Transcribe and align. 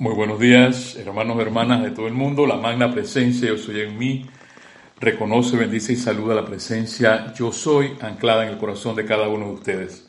Muy 0.00 0.14
buenos 0.14 0.40
días, 0.40 0.96
hermanos 0.96 1.36
y 1.36 1.42
hermanas 1.42 1.82
de 1.82 1.90
todo 1.90 2.06
el 2.06 2.14
mundo. 2.14 2.46
La 2.46 2.56
magna 2.56 2.90
presencia, 2.90 3.48
yo 3.48 3.58
soy 3.58 3.82
en 3.82 3.98
mí. 3.98 4.24
Reconoce, 4.98 5.58
bendice 5.58 5.92
y 5.92 5.96
saluda 5.96 6.34
la 6.34 6.46
presencia, 6.46 7.34
yo 7.34 7.52
soy, 7.52 7.98
anclada 8.00 8.46
en 8.46 8.52
el 8.52 8.56
corazón 8.56 8.96
de 8.96 9.04
cada 9.04 9.28
uno 9.28 9.48
de 9.48 9.52
ustedes. 9.52 10.06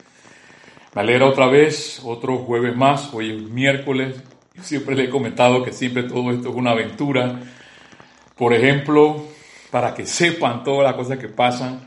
Me 0.96 1.02
alegra 1.02 1.26
otra 1.26 1.48
vez, 1.48 2.00
otro 2.06 2.38
jueves 2.38 2.74
más. 2.74 3.14
Hoy 3.14 3.32
es 3.32 3.42
miércoles. 3.50 4.16
Siempre 4.62 4.96
le 4.96 5.04
he 5.04 5.10
comentado 5.10 5.62
que 5.62 5.74
siempre 5.74 6.04
todo 6.04 6.32
esto 6.32 6.52
es 6.52 6.56
una 6.56 6.72
aventura. 6.72 7.42
Por 8.38 8.54
ejemplo, 8.54 9.26
para 9.72 9.94
que 9.94 10.06
sepan 10.06 10.64
todas 10.64 10.86
las 10.86 10.94
cosas 10.94 11.18
que 11.18 11.28
pasan. 11.28 11.82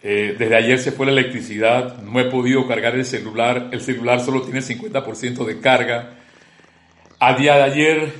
Eh, 0.00 0.36
desde 0.38 0.54
ayer 0.54 0.78
se 0.78 0.92
fue 0.92 1.06
la 1.06 1.12
electricidad, 1.12 2.00
no 2.02 2.20
he 2.20 2.26
podido 2.26 2.68
cargar 2.68 2.94
el 2.94 3.04
celular, 3.04 3.70
el 3.72 3.80
celular 3.80 4.20
solo 4.20 4.42
tiene 4.42 4.60
50% 4.60 5.44
de 5.44 5.58
carga. 5.58 6.15
A 7.18 7.32
día 7.32 7.56
de 7.56 7.62
ayer 7.62 8.12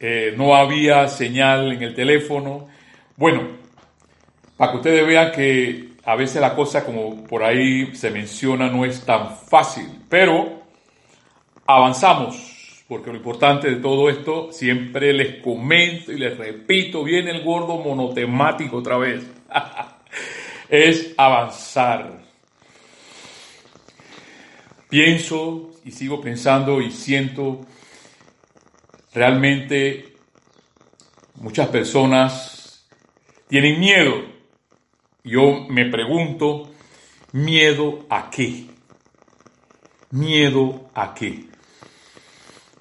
eh, 0.00 0.34
no 0.36 0.56
había 0.56 1.06
señal 1.06 1.72
en 1.72 1.82
el 1.84 1.94
teléfono. 1.94 2.68
Bueno, 3.16 3.42
para 4.56 4.72
que 4.72 4.78
ustedes 4.78 5.06
vean 5.06 5.30
que 5.30 5.90
a 6.04 6.16
veces 6.16 6.40
la 6.40 6.56
cosa 6.56 6.84
como 6.84 7.22
por 7.24 7.44
ahí 7.44 7.94
se 7.94 8.10
menciona 8.10 8.68
no 8.68 8.84
es 8.84 9.04
tan 9.04 9.36
fácil, 9.36 9.86
pero 10.08 10.62
avanzamos, 11.64 12.82
porque 12.88 13.10
lo 13.10 13.18
importante 13.18 13.70
de 13.70 13.76
todo 13.76 14.10
esto, 14.10 14.50
siempre 14.50 15.12
les 15.12 15.40
comento 15.42 16.10
y 16.10 16.18
les 16.18 16.36
repito, 16.36 17.04
viene 17.04 17.30
el 17.30 17.44
gordo 17.44 17.76
monotemático 17.78 18.78
otra 18.78 18.96
vez, 18.96 19.24
es 20.68 21.14
avanzar. 21.16 22.18
Pienso 24.88 25.70
y 25.84 25.92
sigo 25.92 26.20
pensando 26.20 26.80
y 26.80 26.90
siento 26.90 27.64
Realmente 29.12 30.14
muchas 31.34 31.68
personas 31.68 32.86
tienen 33.48 33.80
miedo. 33.80 34.22
Yo 35.24 35.66
me 35.68 35.86
pregunto, 35.86 36.70
¿miedo 37.32 38.06
a 38.08 38.30
qué? 38.30 38.66
¿Miedo 40.12 40.90
a 40.94 41.14
qué? 41.14 41.44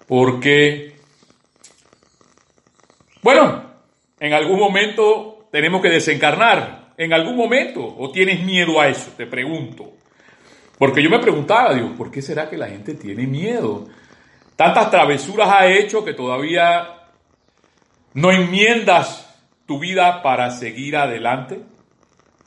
Porque, 0.08 0.96
bueno, 3.22 3.64
en 4.20 4.34
algún 4.34 4.60
momento 4.60 5.48
tenemos 5.52 5.82
que 5.82 5.90
desencarnar, 5.90 6.94
en 6.98 7.14
algún 7.14 7.36
momento, 7.36 7.96
o 7.98 8.12
tienes 8.12 8.44
miedo 8.44 8.80
a 8.80 8.88
eso, 8.88 9.12
te 9.16 9.26
pregunto. 9.26 9.94
Porque 10.78 11.04
yo 11.04 11.10
me 11.10 11.20
preguntaba, 11.20 11.74
Dios, 11.74 11.92
¿por 11.98 12.12
qué 12.12 12.22
será 12.22 12.50
que 12.50 12.58
la 12.58 12.68
gente 12.68 12.94
tiene 12.94 13.28
miedo? 13.28 13.88
Tantas 14.60 14.92
travesuras 14.92 15.48
ha 15.50 15.68
hecho 15.68 16.04
que 16.04 16.14
todavía 16.14 17.06
no 18.14 18.30
enmiendas 18.30 19.26
tu 19.66 19.80
vida 19.80 20.22
para 20.22 20.52
seguir 20.52 20.98
adelante. 20.98 21.62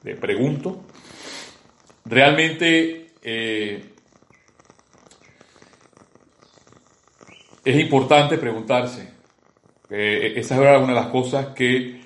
Le 0.03 0.17
pregunto. 0.17 0.85
Realmente 2.05 3.13
eh, 3.23 3.95
es 7.65 7.81
importante 7.81 8.37
preguntarse. 8.37 9.11
Eh, 9.89 10.35
esa 10.37 10.57
era 10.57 10.81
una 10.81 10.89
de 10.89 11.01
las 11.01 11.07
cosas 11.07 11.47
que 11.55 11.99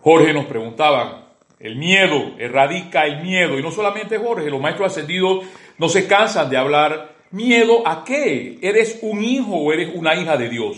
Jorge 0.00 0.32
nos 0.32 0.46
preguntaba. 0.46 1.34
El 1.60 1.76
miedo, 1.76 2.34
erradica 2.38 3.04
el 3.04 3.20
miedo. 3.20 3.58
Y 3.58 3.62
no 3.62 3.70
solamente 3.70 4.16
Jorge, 4.16 4.48
los 4.48 4.62
maestros 4.62 4.90
ascendidos 4.90 5.44
no 5.76 5.90
se 5.90 6.08
cansan 6.08 6.48
de 6.48 6.56
hablar 6.56 7.13
¿Miedo 7.34 7.82
a 7.84 8.04
qué? 8.04 8.60
¿Eres 8.62 9.00
un 9.02 9.24
hijo 9.24 9.56
o 9.56 9.72
eres 9.72 9.90
una 9.92 10.14
hija 10.14 10.36
de 10.36 10.48
Dios? 10.48 10.76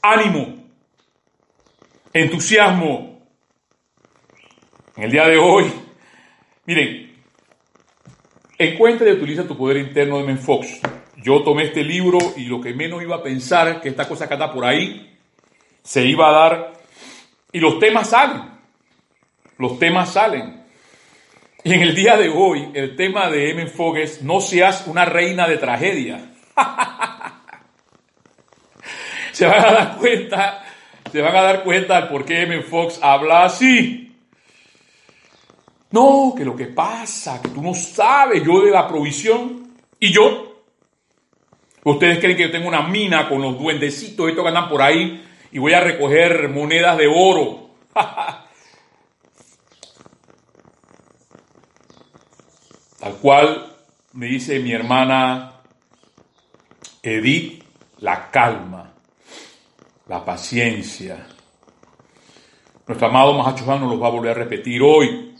Ánimo, 0.00 0.54
entusiasmo. 2.14 3.20
En 4.96 5.04
el 5.04 5.10
día 5.10 5.26
de 5.26 5.36
hoy, 5.36 5.70
miren, 6.64 7.14
encuentra 8.56 9.10
y 9.10 9.12
utiliza 9.12 9.46
tu 9.46 9.54
poder 9.54 9.76
interno 9.76 10.16
de 10.16 10.24
Menfox. 10.24 10.80
Yo 11.22 11.42
tomé 11.42 11.64
este 11.64 11.84
libro 11.84 12.18
y 12.38 12.46
lo 12.46 12.58
que 12.58 12.72
menos 12.72 13.02
iba 13.02 13.16
a 13.16 13.22
pensar 13.22 13.82
que 13.82 13.90
esta 13.90 14.08
cosa 14.08 14.26
que 14.26 14.32
está 14.32 14.50
por 14.50 14.64
ahí 14.64 15.14
se 15.82 16.06
iba 16.06 16.30
a 16.30 16.32
dar. 16.32 16.72
Y 17.52 17.60
los 17.60 17.78
temas 17.78 18.08
salen. 18.08 18.44
Los 19.58 19.78
temas 19.78 20.10
salen. 20.10 20.59
Y 21.62 21.74
en 21.74 21.82
el 21.82 21.94
día 21.94 22.16
de 22.16 22.30
hoy, 22.30 22.70
el 22.72 22.96
tema 22.96 23.28
de 23.28 23.50
M. 23.50 23.66
Fogg 23.66 23.98
es 23.98 24.22
no 24.22 24.40
seas 24.40 24.86
una 24.86 25.04
reina 25.04 25.46
de 25.46 25.58
tragedia. 25.58 26.32
se 29.32 29.46
van 29.46 29.64
a 29.66 29.72
dar 29.72 29.96
cuenta, 29.98 30.64
se 31.12 31.20
van 31.20 31.36
a 31.36 31.42
dar 31.42 31.62
cuenta 31.62 32.00
de 32.00 32.06
por 32.08 32.24
qué 32.24 32.42
M. 32.42 32.62
Fox 32.62 32.98
habla 33.02 33.44
así. 33.44 34.16
No, 35.90 36.32
que 36.34 36.44
lo 36.46 36.56
que 36.56 36.66
pasa, 36.66 37.42
que 37.42 37.48
tú 37.48 37.60
no 37.60 37.74
sabes, 37.74 38.42
yo 38.42 38.64
de 38.64 38.70
la 38.70 38.88
provisión 38.88 39.76
y 39.98 40.10
yo. 40.12 40.64
Ustedes 41.84 42.20
creen 42.20 42.36
que 42.38 42.44
yo 42.44 42.50
tengo 42.50 42.68
una 42.68 42.82
mina 42.82 43.28
con 43.28 43.42
los 43.42 43.58
duendecitos, 43.58 44.30
estos 44.30 44.42
que 44.42 44.48
andan 44.48 44.68
por 44.68 44.80
ahí, 44.80 45.26
y 45.52 45.58
voy 45.58 45.74
a 45.74 45.80
recoger 45.80 46.48
monedas 46.48 46.96
de 46.96 47.06
oro. 47.06 47.70
Tal 53.00 53.16
cual 53.16 53.76
me 54.12 54.26
dice 54.26 54.58
mi 54.58 54.72
hermana 54.72 55.62
Edith, 57.02 57.64
la 58.00 58.30
calma, 58.30 58.92
la 60.06 60.22
paciencia. 60.22 61.26
Nuestro 62.86 63.08
amado 63.08 63.32
Mahacho 63.32 63.64
nos 63.64 63.90
los 63.90 64.02
va 64.02 64.08
a 64.08 64.10
volver 64.10 64.32
a 64.32 64.34
repetir 64.34 64.82
hoy. 64.82 65.34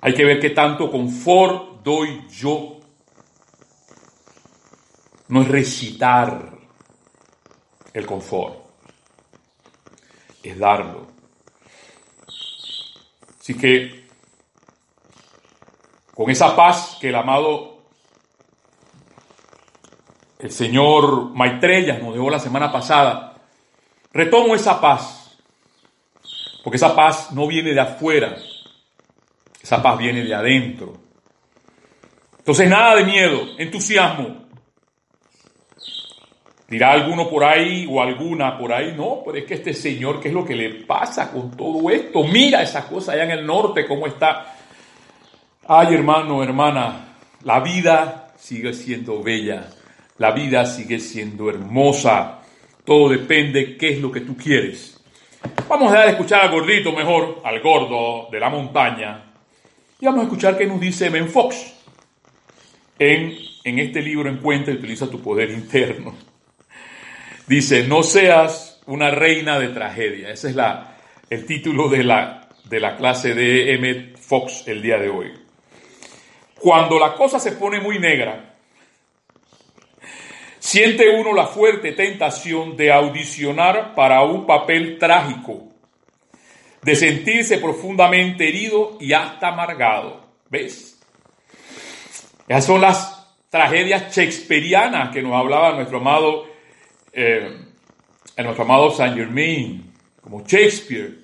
Hay 0.00 0.12
que 0.12 0.24
ver 0.24 0.40
qué 0.40 0.50
tanto 0.50 0.90
confort 0.90 1.84
doy 1.84 2.26
yo. 2.30 2.80
No 5.28 5.42
es 5.42 5.48
recitar 5.48 6.58
el 7.92 8.06
confort, 8.06 8.56
es 10.42 10.58
darlo. 10.58 11.06
Así 13.38 13.54
que 13.54 14.07
con 16.18 16.28
esa 16.30 16.56
paz 16.56 16.98
que 17.00 17.10
el 17.10 17.14
amado, 17.14 17.78
el 20.40 20.50
señor 20.50 21.30
Maitreya 21.32 21.96
nos 21.98 22.12
dejó 22.12 22.28
la 22.28 22.40
semana 22.40 22.72
pasada, 22.72 23.36
retomo 24.12 24.56
esa 24.56 24.80
paz, 24.80 25.38
porque 26.64 26.76
esa 26.76 26.96
paz 26.96 27.30
no 27.30 27.46
viene 27.46 27.72
de 27.72 27.78
afuera, 27.78 28.36
esa 29.62 29.80
paz 29.80 29.96
viene 29.96 30.24
de 30.24 30.34
adentro. 30.34 30.94
Entonces 32.36 32.68
nada 32.68 32.96
de 32.96 33.04
miedo, 33.04 33.40
entusiasmo. 33.56 34.48
Dirá 36.66 36.94
alguno 36.94 37.30
por 37.30 37.44
ahí 37.44 37.86
o 37.88 38.02
alguna 38.02 38.58
por 38.58 38.72
ahí, 38.72 38.92
no, 38.96 39.22
pero 39.24 39.38
es 39.38 39.44
que 39.44 39.54
este 39.54 39.72
señor, 39.72 40.18
¿qué 40.18 40.28
es 40.28 40.34
lo 40.34 40.44
que 40.44 40.56
le 40.56 40.84
pasa 40.84 41.30
con 41.30 41.56
todo 41.56 41.88
esto? 41.90 42.24
Mira 42.24 42.60
esa 42.60 42.88
cosa 42.88 43.12
allá 43.12 43.22
en 43.22 43.30
el 43.30 43.46
norte, 43.46 43.86
cómo 43.86 44.08
está. 44.08 44.57
Ay, 45.70 45.94
hermano, 45.94 46.42
hermana, 46.42 47.08
la 47.44 47.60
vida 47.60 48.32
sigue 48.38 48.72
siendo 48.72 49.22
bella, 49.22 49.68
la 50.16 50.30
vida 50.30 50.64
sigue 50.64 50.98
siendo 50.98 51.50
hermosa. 51.50 52.38
Todo 52.86 53.10
depende 53.10 53.76
qué 53.76 53.90
es 53.90 54.00
lo 54.00 54.10
que 54.10 54.22
tú 54.22 54.34
quieres. 54.34 54.98
Vamos 55.68 55.92
a 55.92 56.06
escuchar 56.06 56.40
al 56.40 56.52
gordito 56.52 56.92
mejor, 56.92 57.42
al 57.44 57.60
gordo 57.60 58.28
de 58.32 58.40
la 58.40 58.48
montaña. 58.48 59.24
Y 60.00 60.06
vamos 60.06 60.22
a 60.22 60.24
escuchar 60.24 60.56
qué 60.56 60.66
nos 60.66 60.80
dice 60.80 61.10
Ben 61.10 61.28
Fox. 61.28 61.74
En, 62.98 63.36
en 63.62 63.78
este 63.78 64.00
libro 64.00 64.30
encuentra 64.30 64.72
y 64.72 64.78
utiliza 64.78 65.10
tu 65.10 65.20
poder 65.20 65.50
interno. 65.50 66.14
Dice, 67.46 67.86
no 67.86 68.02
seas 68.02 68.80
una 68.86 69.10
reina 69.10 69.58
de 69.58 69.68
tragedia. 69.68 70.30
Ese 70.30 70.48
es 70.48 70.56
la, 70.56 70.96
el 71.28 71.44
título 71.44 71.90
de 71.90 72.04
la, 72.04 72.48
de 72.64 72.80
la 72.80 72.96
clase 72.96 73.34
de 73.34 73.74
M. 73.74 74.14
Fox 74.16 74.66
el 74.66 74.80
día 74.80 74.96
de 74.96 75.10
hoy. 75.10 75.37
Cuando 76.60 76.98
la 76.98 77.14
cosa 77.14 77.38
se 77.38 77.52
pone 77.52 77.80
muy 77.80 77.98
negra, 77.98 78.56
siente 80.58 81.08
uno 81.08 81.32
la 81.32 81.46
fuerte 81.46 81.92
tentación 81.92 82.76
de 82.76 82.92
audicionar 82.92 83.94
para 83.94 84.22
un 84.22 84.44
papel 84.44 84.98
trágico, 84.98 85.68
de 86.82 86.96
sentirse 86.96 87.58
profundamente 87.58 88.48
herido 88.48 88.96
y 89.00 89.12
hasta 89.12 89.48
amargado. 89.48 90.26
¿Ves? 90.50 91.00
Esas 92.48 92.64
son 92.64 92.80
las 92.80 93.36
tragedias 93.50 94.14
shakespearianas 94.14 95.12
que 95.12 95.22
nos 95.22 95.34
hablaba 95.34 95.74
nuestro 95.74 95.98
amado, 95.98 96.46
eh, 97.12 97.56
nuestro 98.36 98.64
amado 98.64 98.90
Saint 98.90 99.16
Germain, 99.16 99.92
como 100.20 100.44
Shakespeare. 100.44 101.18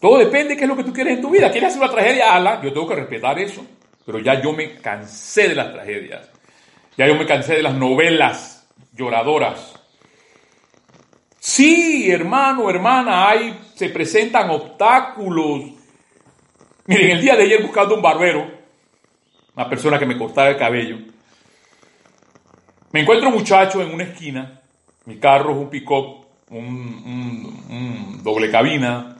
Todo 0.00 0.18
depende 0.18 0.50
de 0.50 0.56
qué 0.56 0.62
es 0.62 0.68
lo 0.68 0.76
que 0.76 0.84
tú 0.84 0.92
quieres 0.92 1.14
en 1.14 1.22
tu 1.22 1.30
vida. 1.30 1.50
¿Quieres 1.50 1.70
hacer 1.70 1.82
una 1.82 1.90
tragedia? 1.90 2.34
Ala, 2.34 2.62
yo 2.62 2.72
tengo 2.72 2.86
que 2.86 2.94
respetar 2.94 3.36
eso 3.40 3.66
pero 4.08 4.20
ya 4.20 4.40
yo 4.40 4.54
me 4.54 4.76
cansé 4.76 5.50
de 5.50 5.54
las 5.54 5.70
tragedias, 5.70 6.30
ya 6.96 7.06
yo 7.06 7.14
me 7.14 7.26
cansé 7.26 7.56
de 7.56 7.62
las 7.62 7.74
novelas 7.74 8.66
lloradoras, 8.94 9.74
Sí, 11.38 12.10
hermano, 12.10 12.68
hermana, 12.68 13.28
hay, 13.28 13.58
se 13.74 13.90
presentan 13.90 14.50
obstáculos. 14.50 15.62
Miren, 16.86 17.10
el 17.10 17.20
día 17.20 17.36
de 17.36 17.44
ayer 17.44 17.62
buscando 17.62 17.94
un 17.94 18.02
barbero, 18.02 18.50
una 19.54 19.68
persona 19.68 19.98
que 19.98 20.06
me 20.06 20.18
cortaba 20.18 20.48
el 20.48 20.56
cabello, 20.56 20.98
me 22.92 23.00
encuentro 23.00 23.28
un 23.28 23.34
muchacho 23.34 23.82
en 23.82 23.92
una 23.92 24.04
esquina, 24.04 24.60
mi 25.04 25.18
carro 25.18 25.52
es 25.52 25.56
un 25.58 25.70
pick-up, 25.70 26.26
un 26.50 28.20
doble 28.22 28.50
cabina, 28.50 29.16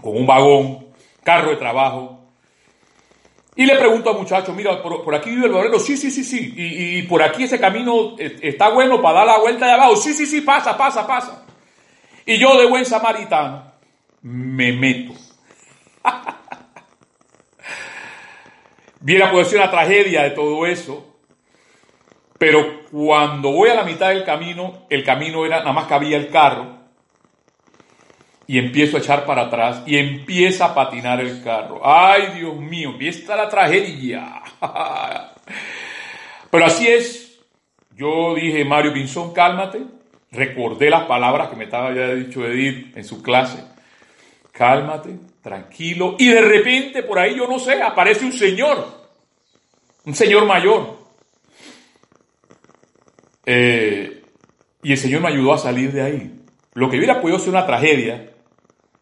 con 0.00 0.16
un 0.16 0.26
vagón, 0.26 0.86
carro 1.22 1.50
de 1.50 1.56
trabajo, 1.56 2.19
y 3.60 3.66
le 3.66 3.76
pregunto 3.76 4.08
al 4.08 4.16
muchacho, 4.16 4.54
mira, 4.54 4.82
por, 4.82 5.14
aquí 5.14 5.28
vive 5.28 5.44
el 5.44 5.52
barbero. 5.52 5.78
Sí, 5.78 5.94
sí, 5.94 6.10
sí, 6.10 6.24
sí. 6.24 6.54
Y, 6.56 7.02
por 7.02 7.22
aquí 7.22 7.44
ese 7.44 7.60
camino 7.60 8.16
eh, 8.18 8.38
está 8.40 8.70
bueno 8.70 9.02
para 9.02 9.18
dar 9.18 9.26
la 9.26 9.38
vuelta 9.38 9.66
de 9.66 9.72
abajo. 9.72 9.96
Sí, 9.96 10.14
sí, 10.14 10.24
sí, 10.24 10.40
pasa, 10.40 10.78
pasa, 10.78 11.06
pasa. 11.06 11.44
Y 12.24 12.38
yo 12.38 12.58
de 12.58 12.64
buen 12.64 12.86
samaritano 12.86 13.70
me 14.22 14.72
meto. 14.72 15.12
Viera 19.00 19.30
puede 19.30 19.44
ser 19.44 19.58
una 19.58 19.70
tragedia 19.70 20.22
de 20.22 20.30
todo 20.30 20.64
eso. 20.64 21.18
Pero 22.38 22.86
cuando 22.90 23.52
voy 23.52 23.68
a 23.68 23.74
la 23.74 23.84
mitad 23.84 24.08
del 24.08 24.24
camino, 24.24 24.86
el 24.88 25.04
camino 25.04 25.44
era, 25.44 25.58
nada 25.58 25.72
más 25.72 25.84
cabía 25.84 26.16
el 26.16 26.30
carro 26.30 26.79
y 28.50 28.58
empiezo 28.58 28.96
a 28.96 29.00
echar 29.00 29.26
para 29.26 29.42
atrás 29.42 29.84
y 29.86 29.96
empieza 29.96 30.64
a 30.64 30.74
patinar 30.74 31.20
el 31.20 31.40
carro. 31.40 31.82
Ay, 31.84 32.32
Dios 32.34 32.56
mío, 32.56 32.90
empieza 32.90 33.36
la 33.36 33.48
tragedia. 33.48 34.42
Pero 36.50 36.66
así 36.66 36.88
es. 36.88 37.38
Yo 37.94 38.34
dije, 38.34 38.64
Mario 38.64 38.92
Pinzón, 38.92 39.32
cálmate. 39.32 39.82
Recordé 40.32 40.90
las 40.90 41.04
palabras 41.04 41.48
que 41.48 41.54
me 41.54 41.62
estaba 41.62 41.94
ya 41.94 42.12
dicho 42.12 42.44
Edith 42.44 42.96
en 42.96 43.04
su 43.04 43.22
clase. 43.22 43.62
Cálmate, 44.50 45.10
tranquilo. 45.40 46.16
Y 46.18 46.26
de 46.26 46.40
repente 46.40 47.04
por 47.04 47.20
ahí, 47.20 47.36
yo 47.36 47.46
no 47.46 47.60
sé, 47.60 47.80
aparece 47.80 48.24
un 48.24 48.32
señor. 48.32 48.84
Un 50.06 50.14
señor 50.16 50.44
mayor. 50.44 50.98
Eh, 53.46 54.24
y 54.82 54.90
el 54.90 54.98
Señor 54.98 55.20
me 55.20 55.28
ayudó 55.28 55.52
a 55.52 55.58
salir 55.58 55.92
de 55.92 56.02
ahí. 56.02 56.40
Lo 56.74 56.90
que 56.90 56.96
hubiera 56.96 57.20
podido 57.20 57.38
ser 57.38 57.50
una 57.50 57.64
tragedia, 57.64 58.29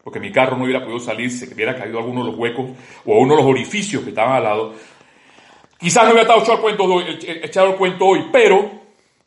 porque 0.09 0.19
mi 0.19 0.31
carro 0.31 0.57
no 0.57 0.63
hubiera 0.63 0.81
podido 0.81 0.99
salir, 0.99 1.29
se 1.29 1.53
hubiera 1.53 1.75
caído 1.75 1.99
alguno 1.99 2.23
de 2.23 2.31
los 2.31 2.39
huecos 2.39 2.71
o 3.05 3.19
uno 3.19 3.35
de 3.35 3.41
los 3.43 3.47
orificios 3.47 4.01
que 4.01 4.09
estaban 4.09 4.37
al 4.37 4.43
lado. 4.43 4.73
Quizás 5.77 6.03
no 6.03 6.13
hubiera 6.13 6.23
estado 6.23 6.41
echado 6.41 6.57
el 6.57 6.61
cuento 6.63 6.83
hoy, 6.85 7.19
echado 7.43 7.67
el 7.67 7.75
cuento 7.75 8.05
hoy 8.07 8.25
pero 8.31 8.71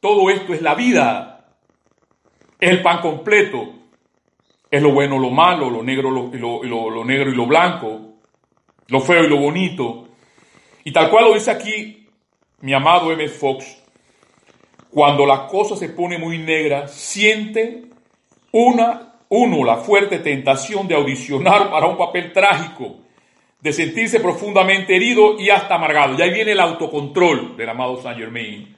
todo 0.01 0.29
esto 0.29 0.53
es 0.53 0.61
la 0.61 0.75
vida. 0.75 1.55
Es 2.59 2.71
el 2.71 2.83
pan 2.83 3.01
completo. 3.01 3.75
Es 4.69 4.83
lo 4.83 4.91
bueno, 4.93 5.21
lo 5.21 5.31
malo, 5.31 5.71
lo 5.71 5.85
negro, 5.85 6.11
lo, 6.11 6.91
lo 6.91 7.05
negro 7.05 7.31
y 7.31 7.37
lo 7.37 7.47
blanco, 7.47 8.15
lo 8.89 9.01
feo 9.01 9.23
y 9.23 9.29
lo 9.29 9.37
bonito. 9.37 10.09
Y 10.83 10.91
tal 10.91 11.11
cual 11.11 11.27
lo 11.27 11.35
dice 11.35 11.53
aquí 11.53 12.09
mi 12.61 12.73
amado 12.73 13.13
M. 13.13 13.29
Fox, 13.29 13.85
cuando 14.91 15.27
la 15.27 15.47
cosa 15.47 15.77
se 15.77 15.91
pone 15.91 16.19
muy 16.19 16.39
negra, 16.39 16.89
siente 16.89 17.85
una 18.51 19.12
uno, 19.35 19.65
la 19.65 19.79
fuerte 19.79 20.19
tentación 20.19 20.87
de 20.87 20.95
audicionar 20.95 21.71
para 21.71 21.87
un 21.87 21.97
papel 21.97 22.33
trágico, 22.35 22.97
de 23.59 23.73
sentirse 23.73 24.21
profundamente 24.21 24.95
herido 24.95 25.41
y 25.41 25.49
hasta 25.49 25.77
amargado. 25.77 26.19
Ya 26.19 26.27
ahí 26.27 26.35
viene 26.35 26.53
el 26.53 26.61
autocontrol 26.61 27.57
del 27.57 27.69
amado 27.71 28.03
Saint 28.03 28.19
Germain. 28.19 28.77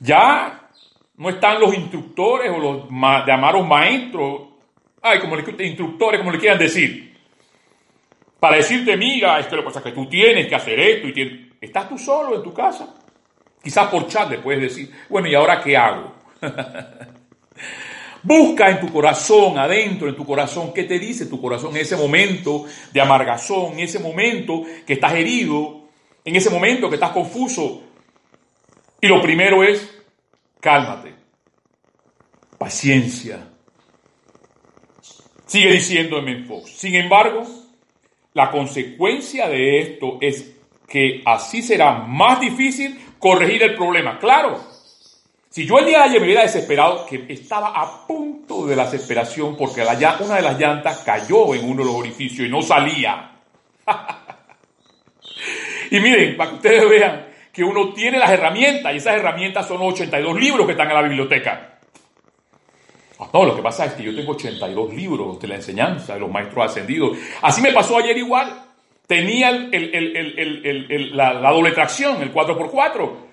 Ya 0.00 0.70
no 1.18 1.28
están 1.28 1.60
los 1.60 1.74
instructores 1.74 2.50
o 2.50 2.58
los 2.58 2.88
llamados 3.26 3.66
maestros, 3.66 4.40
ay, 5.02 5.20
como 5.20 5.36
le, 5.36 5.66
instructores, 5.66 6.20
como 6.20 6.32
le 6.32 6.38
quieran 6.38 6.58
decir, 6.58 7.14
para 8.40 8.56
decirte, 8.56 8.96
mira, 8.96 9.38
es 9.38 9.52
lo 9.52 9.70
que 9.70 9.82
que 9.82 9.92
tú 9.92 10.06
tienes 10.06 10.46
que 10.46 10.54
hacer 10.54 10.80
esto 10.80 11.08
y 11.08 11.50
estás 11.60 11.90
tú 11.90 11.98
solo 11.98 12.36
en 12.36 12.42
tu 12.42 12.54
casa. 12.54 12.94
Quizás 13.62 13.88
por 13.88 14.06
chat 14.06 14.30
le 14.30 14.38
puedes 14.38 14.62
decir, 14.62 14.90
bueno, 15.10 15.28
¿y 15.28 15.34
ahora 15.34 15.60
qué 15.60 15.76
hago? 15.76 16.14
Busca 18.22 18.70
en 18.70 18.80
tu 18.80 18.92
corazón, 18.92 19.58
adentro 19.58 20.08
en 20.08 20.14
tu 20.14 20.24
corazón, 20.24 20.72
qué 20.72 20.84
te 20.84 20.98
dice 20.98 21.26
tu 21.26 21.40
corazón 21.40 21.74
en 21.74 21.82
ese 21.82 21.96
momento 21.96 22.64
de 22.92 23.00
amargazón, 23.00 23.72
en 23.72 23.80
ese 23.80 23.98
momento 23.98 24.62
que 24.86 24.92
estás 24.92 25.14
herido, 25.14 25.88
en 26.24 26.36
ese 26.36 26.50
momento 26.50 26.88
que 26.88 26.96
estás 26.96 27.10
confuso. 27.10 27.82
Y 29.00 29.08
lo 29.08 29.20
primero 29.20 29.64
es, 29.64 29.92
cálmate, 30.60 31.14
paciencia. 32.58 33.48
Sigue 35.46 35.72
diciendo 35.72 36.18
en 36.18 36.46
Fox. 36.46 36.70
Sin 36.70 36.94
embargo, 36.94 37.42
la 38.34 38.50
consecuencia 38.50 39.48
de 39.48 39.80
esto 39.80 40.18
es 40.20 40.54
que 40.88 41.22
así 41.24 41.62
será 41.62 41.92
más 41.92 42.40
difícil 42.40 42.98
corregir 43.18 43.62
el 43.62 43.74
problema. 43.74 44.18
Claro, 44.18 44.71
si 45.52 45.66
yo 45.66 45.78
el 45.78 45.84
día 45.84 45.98
de 45.98 46.04
ayer 46.04 46.18
me 46.18 46.28
hubiera 46.28 46.44
desesperado, 46.44 47.04
que 47.04 47.26
estaba 47.28 47.78
a 47.78 48.06
punto 48.06 48.66
de 48.66 48.74
la 48.74 48.84
desesperación 48.84 49.54
porque 49.54 49.84
la, 49.84 50.16
una 50.18 50.36
de 50.36 50.42
las 50.42 50.58
llantas 50.58 51.02
cayó 51.04 51.54
en 51.54 51.68
uno 51.68 51.82
de 51.82 51.90
los 51.90 51.94
orificios 51.94 52.48
y 52.48 52.50
no 52.50 52.62
salía. 52.62 53.32
y 55.90 56.00
miren, 56.00 56.38
para 56.38 56.48
que 56.48 56.56
ustedes 56.56 56.88
vean 56.88 57.26
que 57.52 57.62
uno 57.62 57.92
tiene 57.92 58.18
las 58.18 58.30
herramientas 58.30 58.94
y 58.94 58.96
esas 58.96 59.16
herramientas 59.16 59.68
son 59.68 59.82
82 59.82 60.40
libros 60.40 60.64
que 60.64 60.72
están 60.72 60.88
en 60.88 60.94
la 60.94 61.02
biblioteca. 61.02 61.78
Ah, 63.20 63.28
no, 63.30 63.44
lo 63.44 63.54
que 63.54 63.60
pasa 63.60 63.84
es 63.84 63.92
que 63.92 64.04
yo 64.04 64.16
tengo 64.16 64.32
82 64.32 64.94
libros 64.94 65.38
de 65.38 65.48
la 65.48 65.56
enseñanza 65.56 66.14
de 66.14 66.20
los 66.20 66.30
maestros 66.30 66.64
ascendidos. 66.64 67.18
Así 67.42 67.60
me 67.60 67.74
pasó 67.74 67.98
ayer 67.98 68.16
igual. 68.16 68.68
Tenía 69.06 69.50
la, 69.50 71.34
la 71.34 71.50
doble 71.50 71.72
tracción, 71.72 72.22
el 72.22 72.32
4x4 72.32 73.31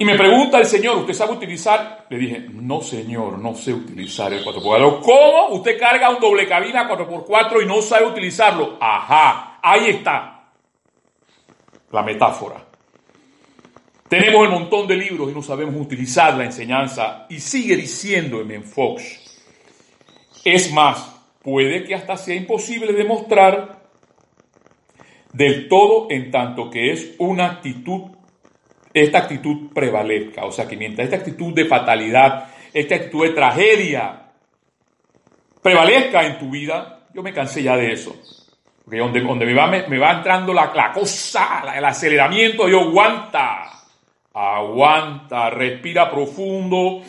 y 0.00 0.04
me 0.06 0.16
pregunta 0.16 0.58
el 0.58 0.64
Señor, 0.64 0.96
¿usted 0.96 1.12
sabe 1.12 1.34
utilizar? 1.34 2.06
Le 2.08 2.16
dije, 2.16 2.46
no 2.50 2.80
Señor, 2.80 3.38
no 3.38 3.54
sé 3.54 3.74
utilizar 3.74 4.32
el 4.32 4.42
4x4. 4.42 5.02
¿Cómo? 5.02 5.48
Usted 5.50 5.78
carga 5.78 6.08
un 6.08 6.18
doble 6.18 6.48
cabina 6.48 6.88
4x4 6.88 7.62
y 7.62 7.66
no 7.66 7.82
sabe 7.82 8.06
utilizarlo. 8.06 8.78
Ajá, 8.80 9.58
ahí 9.62 9.90
está 9.90 10.52
la 11.92 12.02
metáfora. 12.02 12.64
Tenemos 14.08 14.42
el 14.46 14.50
montón 14.50 14.86
de 14.86 14.96
libros 14.96 15.30
y 15.30 15.34
no 15.34 15.42
sabemos 15.42 15.78
utilizar 15.78 16.34
la 16.34 16.46
enseñanza. 16.46 17.26
Y 17.28 17.38
sigue 17.38 17.76
diciendo 17.76 18.40
en 18.40 18.64
Fox. 18.64 19.02
Es 20.46 20.72
más, 20.72 21.14
puede 21.42 21.84
que 21.84 21.94
hasta 21.94 22.16
sea 22.16 22.36
imposible 22.36 22.94
demostrar 22.94 23.82
del 25.34 25.68
todo 25.68 26.06
en 26.08 26.30
tanto 26.30 26.70
que 26.70 26.90
es 26.90 27.16
una 27.18 27.48
actitud 27.48 28.12
esta 28.92 29.18
actitud 29.18 29.72
prevalezca. 29.72 30.44
O 30.44 30.52
sea, 30.52 30.66
que 30.66 30.76
mientras 30.76 31.06
esta 31.06 31.18
actitud 31.18 31.54
de 31.54 31.66
fatalidad, 31.66 32.48
esta 32.72 32.96
actitud 32.96 33.26
de 33.26 33.34
tragedia 33.34 34.32
prevalezca 35.62 36.26
en 36.26 36.38
tu 36.38 36.50
vida, 36.50 37.06
yo 37.14 37.22
me 37.22 37.32
cansé 37.32 37.62
ya 37.62 37.76
de 37.76 37.92
eso. 37.92 38.16
Porque 38.84 38.98
donde, 38.98 39.20
donde 39.20 39.46
me, 39.46 39.54
va, 39.54 39.66
me, 39.66 39.98
va 39.98 40.12
entrando 40.12 40.52
la, 40.52 40.72
la 40.74 40.92
cosa, 40.92 41.62
el 41.76 41.84
aceleramiento, 41.84 42.68
yo 42.68 42.80
aguanta, 42.80 43.70
aguanta, 44.32 45.50
respira 45.50 46.10
profundo. 46.10 47.02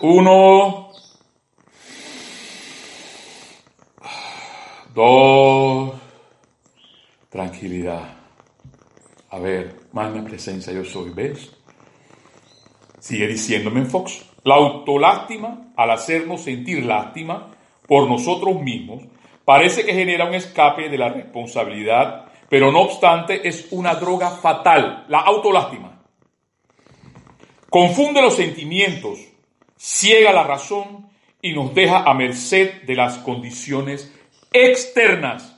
Uno, 0.00 0.90
dos, 4.92 5.94
tranquilidad. 7.30 8.21
A 9.32 9.38
ver, 9.38 9.76
magna 9.92 10.22
presencia 10.22 10.74
yo 10.74 10.84
soy, 10.84 11.08
¿ves? 11.08 11.50
Sigue 13.00 13.26
diciéndome 13.26 13.80
en 13.80 13.86
Fox. 13.86 14.26
La 14.44 14.56
autolástima, 14.56 15.72
al 15.74 15.90
hacernos 15.90 16.42
sentir 16.42 16.84
lástima 16.84 17.50
por 17.88 18.06
nosotros 18.10 18.60
mismos, 18.60 19.04
parece 19.46 19.86
que 19.86 19.94
genera 19.94 20.26
un 20.26 20.34
escape 20.34 20.90
de 20.90 20.98
la 20.98 21.08
responsabilidad, 21.08 22.26
pero 22.50 22.70
no 22.70 22.82
obstante 22.82 23.48
es 23.48 23.68
una 23.70 23.94
droga 23.94 24.32
fatal, 24.32 25.06
la 25.08 25.20
autolástima. 25.20 26.02
Confunde 27.70 28.20
los 28.20 28.36
sentimientos, 28.36 29.18
ciega 29.78 30.30
la 30.34 30.44
razón 30.44 31.08
y 31.40 31.54
nos 31.54 31.72
deja 31.72 32.02
a 32.02 32.12
merced 32.12 32.82
de 32.82 32.94
las 32.94 33.16
condiciones 33.16 34.14
externas. 34.52 35.56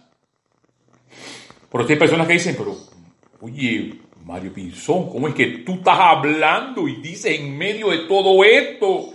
Porque 1.69 1.95
hay 1.95 1.99
personas 1.99 2.29
que 2.29 2.35
dicen, 2.35 2.55
pero 2.57 2.94
Oye, 3.41 4.01
Mario 4.25 4.53
Pinzón, 4.53 5.11
¿cómo 5.11 5.29
es 5.29 5.35
que 5.35 5.47
tú 5.59 5.75
estás 5.75 5.99
hablando 5.99 6.89
y 6.89 6.97
dices 6.97 7.39
en 7.39 7.57
medio 7.57 7.91
de 7.91 8.07
todo 8.09 8.43
esto 8.43 9.13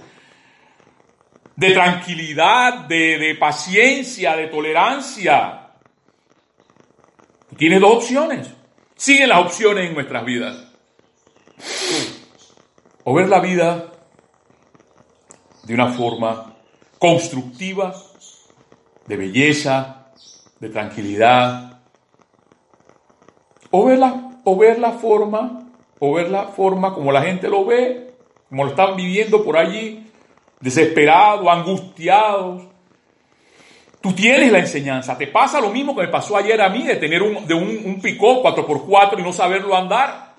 de 1.56 1.72
tranquilidad, 1.72 2.86
de, 2.86 3.36
paciencia, 3.40 4.36
de 4.36 4.48
tolerancia? 4.48 5.72
Tienes 7.58 7.82
dos 7.82 7.96
opciones. 7.96 8.48
Siguen 8.96 9.30
las 9.30 9.40
opciones 9.40 9.88
en 9.88 9.94
nuestras 9.96 10.24
vidas. 10.24 10.68
O 13.04 13.14
ver 13.14 13.28
la 13.28 13.40
vida 13.40 13.92
de 15.64 15.74
una 15.74 15.88
forma 15.88 16.56
constructiva, 17.00 17.96
de 19.08 19.18
belleza, 19.18 20.12
de 20.60 20.70
tranquilidad, 20.70 21.79
o 23.72 23.86
ver 23.86 24.00
la, 24.00 24.32
o 24.44 24.58
ver 24.58 24.80
la 24.80 24.92
forma, 24.94 25.68
o 26.00 26.14
ver 26.14 26.30
la 26.30 26.48
forma 26.48 26.94
como 26.94 27.12
la 27.12 27.22
gente 27.22 27.50
lo 27.50 27.66
ve, 27.66 28.14
como 28.50 28.64
lo 28.64 28.72
están 28.72 28.96
viviendo 28.96 29.44
por 29.44 29.58
allí, 29.58 30.08
desesperados, 30.60 31.48
angustiados. 31.48 32.64
Tú 34.02 34.14
tienes 34.14 34.52
la 34.52 34.60
enseñanza. 34.60 35.18
Te 35.18 35.28
pasa 35.28 35.60
lo 35.60 35.70
mismo 35.70 35.96
que 35.96 36.04
me 36.04 36.08
pasó 36.08 36.38
ayer 36.38 36.62
a 36.62 36.70
mí 36.70 36.84
de 36.84 36.96
tener 36.96 37.22
un, 37.22 37.46
de 37.46 37.54
un, 37.54 37.82
un 37.86 38.02
picó 38.02 38.42
4x4 38.42 39.20
y 39.20 39.22
no 39.22 39.34
saberlo 39.34 39.76
andar. 39.76 40.36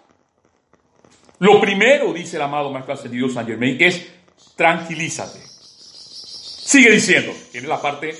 Lo 1.39 1.61
primero, 1.61 2.13
dice 2.13 2.37
el 2.37 2.43
amado 2.43 2.71
Maestro 2.71 2.95
Ascendido 2.95 3.29
San 3.29 3.47
Germain, 3.47 3.77
es 3.81 4.11
tranquilízate. 4.57 5.41
Sigue 5.41 6.91
diciendo, 6.91 7.33
tiene 7.51 7.67
la 7.67 7.81
parte 7.81 8.15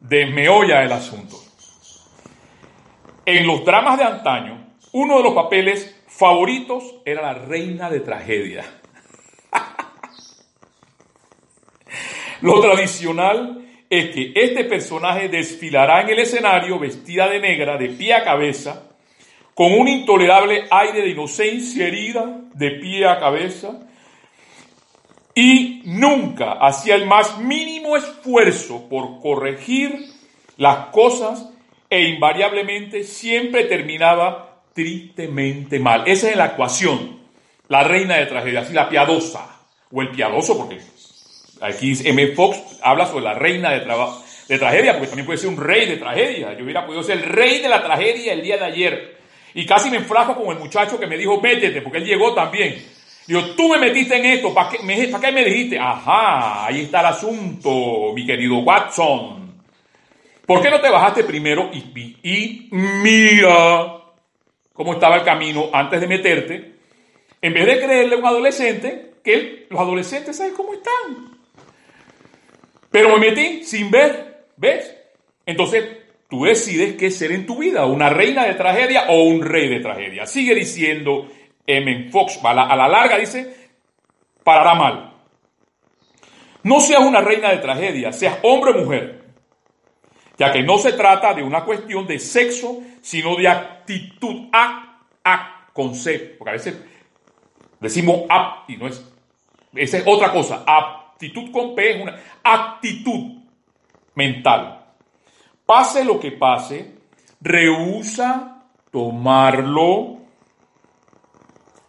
de 0.00 0.26
meolla 0.26 0.80
del 0.80 0.92
asunto. 0.92 1.47
En 3.30 3.46
los 3.46 3.62
dramas 3.62 3.98
de 3.98 4.04
antaño, 4.04 4.68
uno 4.92 5.18
de 5.18 5.22
los 5.22 5.34
papeles 5.34 6.02
favoritos 6.06 6.94
era 7.04 7.20
la 7.20 7.34
reina 7.34 7.90
de 7.90 8.00
tragedia. 8.00 8.64
Lo 12.40 12.58
tradicional 12.62 13.66
es 13.90 14.14
que 14.14 14.32
este 14.34 14.64
personaje 14.64 15.28
desfilará 15.28 16.00
en 16.00 16.08
el 16.08 16.20
escenario 16.20 16.78
vestida 16.78 17.28
de 17.28 17.38
negra, 17.38 17.76
de 17.76 17.90
pie 17.90 18.14
a 18.14 18.24
cabeza, 18.24 18.88
con 19.52 19.74
un 19.74 19.88
intolerable 19.88 20.64
aire 20.70 21.02
de 21.02 21.10
inocencia 21.10 21.86
herida, 21.86 22.44
de 22.54 22.70
pie 22.80 23.06
a 23.06 23.18
cabeza, 23.18 23.78
y 25.34 25.82
nunca 25.84 26.52
hacía 26.52 26.94
el 26.94 27.04
más 27.04 27.40
mínimo 27.40 27.94
esfuerzo 27.94 28.88
por 28.88 29.20
corregir 29.20 30.06
las 30.56 30.86
cosas 30.86 31.50
e 31.90 32.02
invariablemente 32.02 33.04
siempre 33.04 33.64
terminaba 33.64 34.62
tristemente 34.74 35.78
mal. 35.78 36.04
Esa 36.06 36.30
es 36.30 36.36
la 36.36 36.44
actuación, 36.44 37.20
la 37.68 37.82
reina 37.84 38.16
de 38.16 38.26
tragedia, 38.26 38.60
así 38.60 38.72
la 38.72 38.88
piadosa, 38.88 39.58
o 39.90 40.02
el 40.02 40.10
piadoso, 40.10 40.56
porque 40.56 40.78
aquí 41.60 41.94
M. 42.04 42.28
Fox 42.28 42.78
habla 42.82 43.06
sobre 43.06 43.24
la 43.24 43.34
reina 43.34 43.70
de, 43.70 43.80
de 43.80 44.58
tragedia, 44.58 44.92
porque 44.92 45.08
también 45.08 45.26
puede 45.26 45.38
ser 45.38 45.48
un 45.48 45.56
rey 45.56 45.86
de 45.86 45.96
tragedia. 45.96 46.56
Yo 46.56 46.64
hubiera 46.64 46.86
podido 46.86 47.02
ser 47.02 47.18
el 47.18 47.24
rey 47.24 47.60
de 47.60 47.68
la 47.68 47.82
tragedia 47.82 48.32
el 48.32 48.42
día 48.42 48.56
de 48.56 48.64
ayer. 48.64 49.18
Y 49.54 49.66
casi 49.66 49.90
me 49.90 49.96
enflaco 49.96 50.36
con 50.36 50.54
el 50.54 50.62
muchacho 50.62 51.00
que 51.00 51.06
me 51.06 51.16
dijo, 51.16 51.40
métete, 51.40 51.80
porque 51.82 51.98
él 51.98 52.04
llegó 52.04 52.34
también. 52.34 52.84
Digo, 53.26 53.42
tú 53.56 53.68
me 53.68 53.78
metiste 53.78 54.16
en 54.16 54.24
esto, 54.24 54.54
¿para 54.54 54.70
qué, 54.70 54.78
me, 54.82 55.08
¿para 55.08 55.26
qué 55.26 55.32
me 55.32 55.44
dijiste? 55.44 55.78
Ajá, 55.78 56.66
ahí 56.66 56.82
está 56.82 57.00
el 57.00 57.06
asunto, 57.06 58.12
mi 58.14 58.24
querido 58.24 58.58
Watson. 58.58 59.37
¿Por 60.48 60.62
qué 60.62 60.70
no 60.70 60.80
te 60.80 60.88
bajaste 60.88 61.24
primero 61.24 61.68
y, 61.74 62.16
y 62.22 62.68
mira 62.70 64.02
cómo 64.72 64.94
estaba 64.94 65.16
el 65.16 65.22
camino 65.22 65.68
antes 65.74 66.00
de 66.00 66.06
meterte? 66.06 66.74
En 67.42 67.52
vez 67.52 67.66
de 67.66 67.78
creerle 67.84 68.14
a 68.14 68.18
un 68.18 68.24
adolescente 68.24 69.16
que 69.22 69.66
los 69.68 69.78
adolescentes 69.78 70.38
saben 70.38 70.54
cómo 70.54 70.72
están. 70.72 71.38
Pero 72.90 73.10
me 73.10 73.28
metí 73.28 73.62
sin 73.62 73.90
ver, 73.90 74.46
¿ves? 74.56 74.96
Entonces 75.44 75.84
tú 76.30 76.44
decides 76.44 76.96
qué 76.96 77.10
ser 77.10 77.32
en 77.32 77.44
tu 77.44 77.58
vida, 77.58 77.84
una 77.84 78.08
reina 78.08 78.46
de 78.46 78.54
tragedia 78.54 79.10
o 79.10 79.24
un 79.24 79.42
rey 79.42 79.68
de 79.68 79.80
tragedia. 79.80 80.24
Sigue 80.24 80.54
diciendo 80.54 81.28
M. 81.66 82.08
Fox, 82.10 82.40
a 82.42 82.50
a 82.52 82.74
la 82.74 82.88
larga 82.88 83.18
dice, 83.18 83.54
parará 84.42 84.74
mal. 84.74 85.12
No 86.62 86.80
seas 86.80 87.02
una 87.02 87.20
reina 87.20 87.50
de 87.50 87.58
tragedia, 87.58 88.14
seas 88.14 88.38
hombre 88.44 88.70
o 88.70 88.78
mujer, 88.78 89.17
ya 90.38 90.52
que 90.52 90.62
no 90.62 90.78
se 90.78 90.92
trata 90.92 91.34
de 91.34 91.42
una 91.42 91.64
cuestión 91.64 92.06
de 92.06 92.18
sexo, 92.18 92.80
sino 93.02 93.36
de 93.36 93.48
actitud, 93.48 94.48
a, 94.52 95.00
a, 95.24 95.66
con 95.72 95.94
C, 95.94 96.36
porque 96.38 96.50
a 96.50 96.54
veces 96.54 96.76
decimos 97.80 98.22
a 98.30 98.64
y 98.68 98.76
no 98.76 98.86
es, 98.86 99.04
esa 99.74 99.98
es 99.98 100.04
otra 100.06 100.32
cosa, 100.32 100.64
aptitud 100.66 101.50
con 101.50 101.74
P 101.74 101.90
es 101.90 102.02
una 102.02 102.16
actitud 102.42 103.42
mental. 104.14 104.86
Pase 105.66 106.04
lo 106.04 106.18
que 106.18 106.32
pase, 106.32 106.94
rehúsa 107.40 108.64
tomarlo 108.90 110.18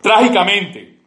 Trágicamente, 0.01 0.98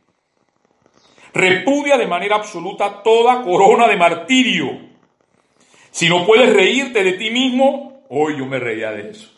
repudia 1.33 1.97
de 1.97 2.07
manera 2.07 2.37
absoluta 2.37 3.03
toda 3.03 3.43
corona 3.43 3.89
de 3.89 3.97
martirio. 3.97 4.92
Si 5.93 6.09
no 6.09 6.27
puedes 6.27 6.53
reírte 6.53 7.05
de 7.05 7.13
ti 7.13 7.31
mismo, 7.31 8.03
hoy 8.09 8.39
yo 8.39 8.47
me 8.47 8.59
reía 8.59 8.91
de 8.91 9.11
eso. 9.11 9.31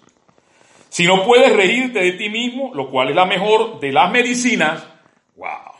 Si 0.89 1.05
no 1.05 1.25
puedes 1.25 1.55
reírte 1.55 1.99
de 1.99 2.13
ti 2.13 2.31
mismo, 2.31 2.73
lo 2.73 2.89
cual 2.89 3.11
es 3.11 3.17
la 3.17 3.27
mejor 3.27 3.81
de 3.81 3.93
las 3.93 4.11
medicinas, 4.13 4.87
wow. 5.35 5.75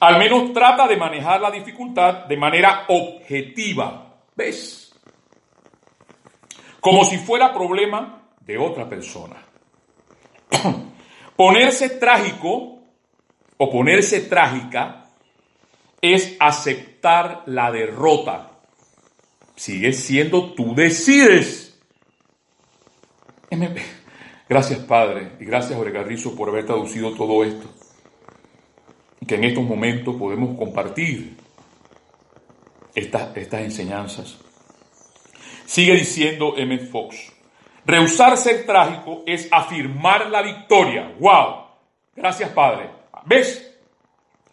Al 0.00 0.18
menos 0.18 0.52
trata 0.52 0.86
de 0.86 0.96
manejar 0.96 1.40
la 1.40 1.50
dificultad 1.50 2.26
de 2.26 2.36
manera 2.36 2.84
objetiva. 2.86 4.20
¿Ves? 4.36 4.94
Como 6.80 7.04
si 7.04 7.18
fuera 7.18 7.52
problema 7.52 8.22
de 8.40 8.56
otra 8.58 8.88
persona. 8.88 9.44
Ponerse 11.36 11.90
trágico 11.90 12.78
o 13.56 13.70
ponerse 13.70 14.20
trágica 14.20 15.04
es 16.00 16.36
aceptar 16.38 17.42
la 17.46 17.72
derrota. 17.72 18.47
Sigue 19.58 19.92
siendo 19.92 20.52
tú 20.54 20.72
decides. 20.72 21.76
Gracias 24.48 24.78
Padre 24.78 25.32
y 25.40 25.44
gracias 25.46 25.76
Jorge 25.76 26.30
por 26.36 26.48
haber 26.48 26.64
traducido 26.64 27.12
todo 27.12 27.42
esto. 27.42 27.68
Y 29.20 29.26
que 29.26 29.34
en 29.34 29.42
estos 29.42 29.64
momentos 29.64 30.14
podemos 30.14 30.56
compartir 30.56 31.36
estas, 32.94 33.36
enseñanzas. 33.36 34.38
Sigue 35.66 35.94
diciendo 35.94 36.54
M. 36.56 36.78
Fox. 36.78 37.32
Rehusar 37.84 38.36
ser 38.36 38.64
trágico 38.64 39.24
es 39.26 39.48
afirmar 39.50 40.30
la 40.30 40.40
victoria. 40.40 41.16
¡Wow! 41.18 41.64
Gracias, 42.14 42.50
Padre. 42.50 42.90
¿Ves? 43.26 43.76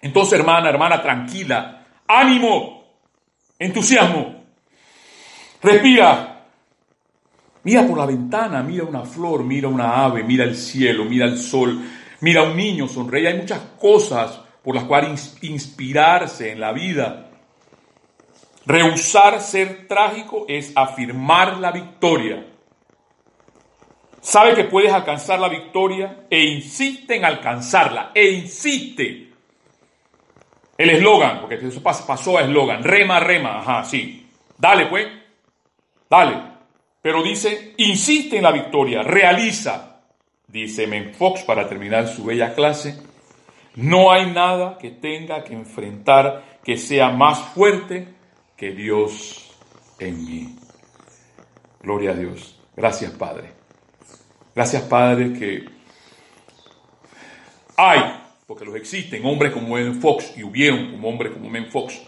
Entonces, 0.02 0.40
hermana, 0.40 0.68
hermana, 0.68 1.00
tranquila. 1.00 1.86
Ánimo. 2.08 2.84
Entusiasmo. 3.60 4.35
Respira. 5.62 6.48
Mira 7.64 7.88
por 7.88 7.98
la 7.98 8.06
ventana, 8.06 8.62
mira 8.62 8.84
una 8.84 9.04
flor, 9.04 9.44
mira 9.44 9.68
una 9.68 10.06
ave, 10.06 10.24
mira 10.24 10.44
el 10.44 10.56
cielo, 10.56 11.06
mira 11.06 11.26
el 11.26 11.38
sol, 11.38 11.82
mira 12.22 12.44
un 12.44 12.56
niño, 12.56 12.88
sonreír. 12.88 13.28
Hay 13.28 13.38
muchas 13.38 13.60
cosas 13.80 14.40
por 14.64 14.76
las 14.76 14.84
cuales 14.84 15.38
inspirarse 15.42 16.52
en 16.52 16.60
la 16.60 16.72
vida. 16.72 17.32
Rehusar 18.68 19.42
ser 19.42 19.88
trágico 19.88 20.46
es 20.48 20.72
afirmar 20.76 21.58
la 21.58 21.72
victoria 21.72 22.46
sabe 24.26 24.56
que 24.56 24.64
puedes 24.64 24.92
alcanzar 24.92 25.40
la 25.40 25.48
victoria 25.48 26.26
e 26.30 26.44
insiste 26.46 27.16
en 27.16 27.26
alcanzarla, 27.26 28.12
e 28.14 28.32
insiste. 28.32 29.30
El 30.78 30.90
eslogan, 30.90 31.42
porque 31.42 31.56
eso 31.56 31.82
pasó 31.82 32.38
a 32.38 32.42
eslogan, 32.42 32.84
rema, 32.84 33.20
rema, 33.20 33.60
ajá, 33.60 33.84
sí. 33.84 34.28
Dale 34.58 34.88
pues, 34.88 35.08
dale. 36.10 36.56
Pero 37.02 37.22
dice, 37.22 37.74
insiste 37.78 38.38
en 38.38 38.44
la 38.44 38.52
victoria, 38.52 39.04
realiza, 39.04 40.02
dice 40.48 40.88
Menfox 40.88 41.44
para 41.44 41.70
terminar 41.70 42.08
su 42.08 42.26
bella 42.26 42.56
clase, 42.56 43.00
no 43.76 44.12
hay 44.12 44.32
nada 44.32 44.78
que 44.78 44.92
tenga 44.92 45.44
que 45.44 45.54
enfrentar 45.54 46.60
que 46.64 46.78
sea 46.78 47.10
más 47.12 47.40
fuerte 47.40 48.08
que 48.58 48.72
Dios 48.72 49.52
en 50.00 50.26
mí. 50.26 50.56
Gloria 51.82 52.12
a 52.12 52.16
Dios. 52.16 52.60
Gracias, 52.76 53.12
Padre. 53.12 53.52
Gracias, 54.56 54.82
Padre, 54.84 55.34
que 55.34 55.66
hay, 57.78 58.00
porque 58.48 58.66
los 58.66 58.76
existen, 58.76 59.26
hombres 59.26 59.52
como 59.52 59.76
Men 59.76 60.02
Fox, 60.02 60.34
y 60.38 60.44
hubieron 60.44 60.92
como 60.92 61.10
hombres 61.10 61.34
como 61.34 61.50
Men 61.50 61.68
Fox, 61.68 62.02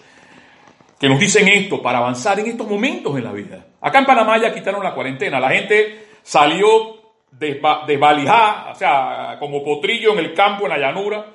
que 0.99 1.09
nos 1.09 1.19
dicen 1.19 1.47
esto 1.47 1.81
para 1.81 1.99
avanzar 1.99 2.39
en 2.39 2.47
estos 2.47 2.67
momentos 2.67 3.15
en 3.17 3.23
la 3.23 3.31
vida. 3.31 3.66
Acá 3.81 3.99
en 3.99 4.05
Panamá 4.05 4.37
ya 4.37 4.53
quitaron 4.53 4.83
la 4.83 4.93
cuarentena, 4.93 5.39
la 5.39 5.49
gente 5.49 6.07
salió 6.23 6.97
desvalijada, 7.31 8.71
o 8.71 8.75
sea, 8.75 9.37
como 9.39 9.63
potrillo 9.63 10.13
en 10.13 10.19
el 10.19 10.33
campo, 10.33 10.63
en 10.63 10.69
la 10.69 10.77
llanura. 10.77 11.25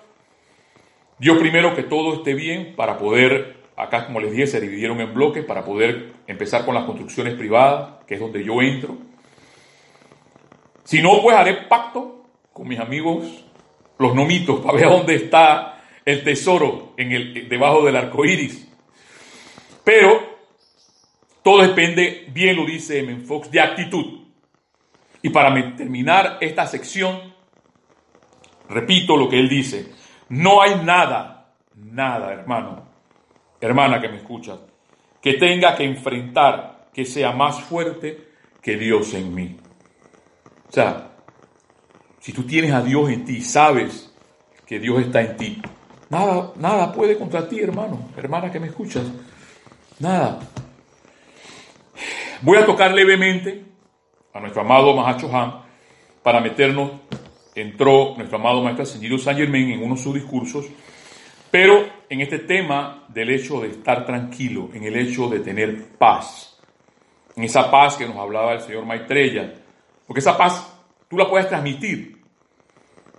Dios 1.18 1.38
primero 1.38 1.75
que 1.75 1.84
todo 1.84 2.14
esté 2.14 2.34
bien 2.34 2.75
para 2.75 2.99
poder, 2.99 3.56
acá 3.76 4.06
como 4.06 4.20
les 4.20 4.32
dije, 4.32 4.46
se 4.46 4.61
dividieron 4.61 5.00
en 5.00 5.14
bloques 5.14 5.44
para 5.44 5.64
poder 5.64 6.12
empezar 6.26 6.64
con 6.64 6.75
las 6.75 6.84
construcciones 6.84 7.34
privadas, 7.34 8.04
que 8.06 8.14
es 8.14 8.20
donde 8.20 8.42
yo 8.42 8.61
entro 8.61 8.96
si 10.84 11.00
no, 11.00 11.22
pues 11.22 11.37
haré 11.37 11.54
pacto 11.68 12.25
con 12.52 12.68
mis 12.68 12.78
amigos, 12.78 13.44
los 13.99 14.14
nomitos, 14.14 14.61
para 14.61 14.78
ver 14.78 14.88
dónde 14.88 15.14
está 15.14 15.80
el 16.04 16.25
tesoro 16.25 16.92
en 16.96 17.12
el, 17.12 17.49
debajo 17.49 17.84
del 17.84 17.96
arco 17.96 18.25
iris. 18.25 18.68
Pero 19.84 20.31
todo 21.42 21.62
depende, 21.62 22.26
bien 22.32 22.56
lo 22.56 22.64
dice 22.64 23.00
M. 23.00 23.20
Fox, 23.20 23.50
de 23.50 23.61
actitud. 23.61 24.22
Y 25.22 25.30
para 25.30 25.76
terminar 25.76 26.38
esta 26.40 26.66
sección, 26.66 27.34
repito 28.68 29.16
lo 29.16 29.28
que 29.28 29.38
él 29.38 29.49
dice. 29.49 29.92
No 30.28 30.62
hay 30.62 30.76
nada, 30.84 31.54
nada, 31.75 32.32
hermano, 32.32 32.84
hermana 33.61 34.00
que 34.00 34.08
me 34.08 34.16
escuchas, 34.16 34.58
que 35.20 35.34
tenga 35.34 35.76
que 35.76 35.84
enfrentar 35.84 36.88
que 36.92 37.04
sea 37.04 37.32
más 37.32 37.61
fuerte 37.61 38.32
que 38.61 38.76
Dios 38.76 39.14
en 39.14 39.34
mí. 39.34 39.56
O 40.68 40.72
sea, 40.72 41.11
si 42.20 42.32
tú 42.32 42.44
tienes 42.44 42.72
a 42.72 42.82
Dios 42.82 43.11
en 43.11 43.25
ti, 43.25 43.40
sabes 43.42 44.12
que 44.66 44.78
Dios 44.78 45.00
está 45.00 45.20
en 45.20 45.37
ti, 45.37 45.62
nada, 46.08 46.52
nada 46.56 46.92
puede 46.92 47.18
contra 47.18 47.49
ti, 47.49 47.61
hermano, 47.61 48.11
hermana 48.16 48.50
que 48.50 48.61
me 48.61 48.68
escuchas. 48.68 49.04
Nada. 49.99 50.51
Voy 52.42 52.58
a 52.58 52.66
tocar 52.66 52.92
levemente 52.92 53.62
a 54.34 54.40
nuestro 54.40 54.62
amado 54.62 54.96
Mahacho 54.96 55.30
Han 55.32 55.62
para 56.25 56.40
meternos, 56.40 56.90
entró 57.54 58.14
nuestro 58.16 58.37
amado 58.37 58.62
Maestro 58.62 58.82
Ascendido 58.82 59.16
San 59.16 59.37
Germain 59.37 59.70
en 59.70 59.82
uno 59.84 59.94
de 59.94 60.00
sus 60.00 60.14
discursos, 60.14 60.66
pero 61.52 61.87
en 62.08 62.20
este 62.20 62.40
tema 62.40 63.04
del 63.08 63.30
hecho 63.30 63.61
de 63.61 63.68
estar 63.68 64.04
tranquilo, 64.04 64.70
en 64.75 64.82
el 64.82 64.96
hecho 64.96 65.28
de 65.28 65.38
tener 65.38 65.90
paz, 65.96 66.58
en 67.37 67.44
esa 67.44 67.70
paz 67.70 67.96
que 67.96 68.08
nos 68.08 68.16
hablaba 68.16 68.54
el 68.54 68.61
señor 68.61 68.87
Maitreya, 68.87 69.54
porque 70.04 70.18
esa 70.18 70.37
paz 70.37 70.82
tú 71.08 71.16
la 71.16 71.30
puedes 71.30 71.49
transmitir, 71.49 72.22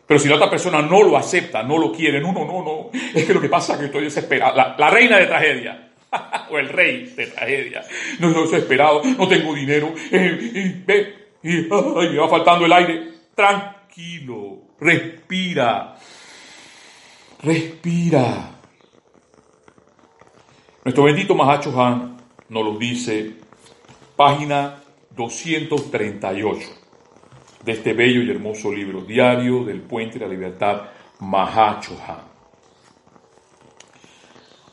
pero 0.06 0.20
si 0.20 0.28
la 0.28 0.36
otra 0.36 0.50
persona 0.50 0.82
no 0.82 1.02
lo 1.02 1.16
acepta, 1.16 1.64
no 1.64 1.78
lo 1.78 1.94
quiere, 1.94 2.20
no, 2.20 2.34
no, 2.34 2.46
no, 2.46 2.62
no, 2.62 2.90
es 2.92 3.24
que 3.24 3.34
lo 3.34 3.40
que 3.40 3.48
pasa 3.48 3.74
es 3.74 3.80
que 3.80 3.86
estoy 3.86 4.04
desesperado, 4.04 4.76
la, 4.78 4.90
reina 4.90 5.18
de 5.18 5.28
tragedia, 5.28 5.93
o 6.50 6.58
el 6.58 6.70
rey 6.70 7.06
de 7.16 7.28
tragedia, 7.28 7.84
no 8.20 8.30
estoy 8.30 8.44
desesperado, 8.44 9.02
no 9.04 9.28
tengo 9.28 9.54
dinero, 9.54 9.94
eh, 10.12 11.34
y, 11.44 11.50
y, 11.50 11.70
me 11.70 12.18
va 12.18 12.30
faltando 12.30 12.66
el 12.66 12.74
aire, 12.74 13.14
tranquilo, 13.36 14.60
respira, 14.80 15.96
respira. 17.42 18.50
Nuestro 20.84 21.04
bendito 21.06 21.34
Mahacho 21.34 21.82
Han 21.82 22.18
nos 22.50 22.66
lo 22.66 22.78
dice 22.78 23.32
página 24.16 24.84
238 25.16 26.84
de 27.64 27.72
este 27.72 27.94
bello 27.94 28.22
y 28.22 28.30
hermoso 28.30 28.72
libro, 28.72 29.02
Diario 29.02 29.64
del 29.64 29.82
Puente 29.82 30.20
de 30.20 30.26
la 30.26 30.32
Libertad, 30.32 30.82
Mahachohan. 31.20 32.34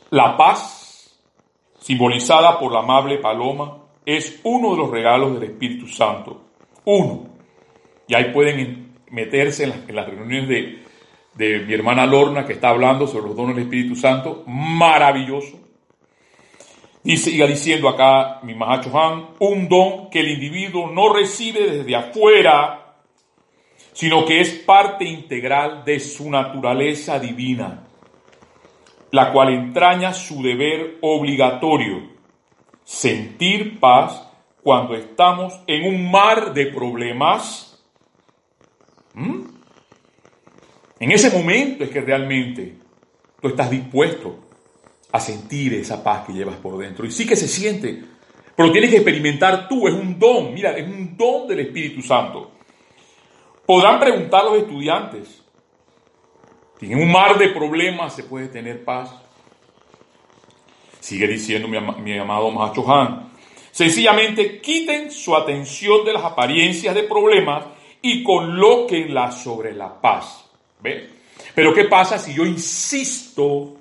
La 0.09 0.35
paz, 0.35 0.80
simbolizada 1.81 2.57
por 2.57 2.71
la 2.71 2.79
amable 2.79 3.17
paloma, 3.17 3.79
es 4.05 4.39
uno 4.43 4.71
de 4.71 4.77
los 4.77 4.89
regalos 4.89 5.33
del 5.33 5.51
Espíritu 5.51 5.87
Santo. 5.87 6.41
Uno. 6.85 7.25
Y 8.07 8.15
ahí 8.15 8.31
pueden 8.31 8.93
meterse 9.09 9.65
en 9.65 9.95
las, 9.95 10.07
reuniones 10.07 10.47
de, 10.47 10.83
de 11.35 11.59
mi 11.65 11.73
hermana 11.73 12.05
Lorna, 12.05 12.45
que 12.45 12.53
está 12.53 12.69
hablando 12.69 13.05
sobre 13.07 13.27
los 13.27 13.35
dones 13.35 13.55
del 13.55 13.65
Espíritu 13.65 13.95
Santo. 13.95 14.43
Maravilloso 14.47 15.61
Dice, 17.03 17.31
siga 17.31 17.47
diciendo 17.47 17.89
acá 17.89 18.41
mi 18.43 18.53
Mahacho 18.53 18.97
Han, 18.97 19.29
un 19.39 19.67
don 19.67 20.09
que 20.11 20.19
el 20.19 20.29
individuo 20.29 20.91
no 20.91 21.11
recibe 21.11 21.77
desde 21.77 21.95
afuera, 21.95 22.95
sino 23.91 24.23
que 24.23 24.39
es 24.39 24.51
parte 24.51 25.05
integral 25.05 25.83
de 25.83 25.99
su 25.99 26.29
naturaleza 26.29 27.19
divina, 27.19 27.87
la 29.11 29.31
cual 29.31 29.53
entraña 29.53 30.13
su 30.13 30.41
deber 30.41 30.97
obligatorio, 31.01 32.09
sentir 32.83 33.79
paz 33.79 34.27
cuando 34.63 34.95
estamos 34.95 35.59
en 35.67 35.93
un 35.93 36.09
mar 36.11 36.53
de 36.53 36.67
problemas. 36.67 37.83
¿Mm? 39.13 39.41
En 40.99 41.11
ese 41.11 41.35
momento 41.35 41.83
es 41.83 41.89
que 41.89 42.01
realmente 42.01 42.77
tú 43.41 43.47
estás 43.47 43.69
dispuesto 43.69 44.39
a 45.11 45.19
sentir 45.19 45.73
esa 45.73 46.03
paz 46.03 46.25
que 46.25 46.33
llevas 46.33 46.55
por 46.57 46.77
dentro. 46.77 47.05
Y 47.05 47.11
sí 47.11 47.25
que 47.25 47.35
se 47.35 47.47
siente, 47.47 48.01
pero 48.55 48.71
tienes 48.71 48.91
que 48.91 48.97
experimentar 48.97 49.67
tú, 49.67 49.87
es 49.87 49.93
un 49.93 50.17
don, 50.17 50.53
mira, 50.53 50.77
es 50.77 50.87
un 50.87 51.17
don 51.17 51.47
del 51.47 51.61
Espíritu 51.61 52.01
Santo. 52.01 52.51
Podrán 53.65 53.99
preguntar 53.99 54.45
los 54.45 54.57
estudiantes, 54.57 55.40
en 56.81 57.01
un 57.01 57.11
mar 57.11 57.37
de 57.37 57.49
problemas 57.49 58.15
se 58.15 58.23
puede 58.23 58.47
tener 58.47 58.83
paz. 58.83 59.13
Sigue 60.99 61.27
diciendo 61.27 61.67
mi, 61.67 62.17
amado 62.17 62.51
Mahacho 62.51 62.91
Han. 62.91 63.31
Sencillamente 63.71 64.59
quiten 64.59 65.11
su 65.11 65.35
atención 65.35 66.03
de 66.05 66.13
las 66.13 66.23
apariencias 66.23 66.95
de 66.95 67.03
problemas 67.03 67.65
y 68.01 68.23
colóquenla 68.23 69.31
sobre 69.31 69.73
la 69.73 70.01
paz. 70.01 70.49
¿Ve? 70.81 71.09
Pero 71.53 71.73
¿qué 71.73 71.85
pasa 71.85 72.17
si 72.17 72.33
yo 72.33 72.45
insisto 72.45 73.77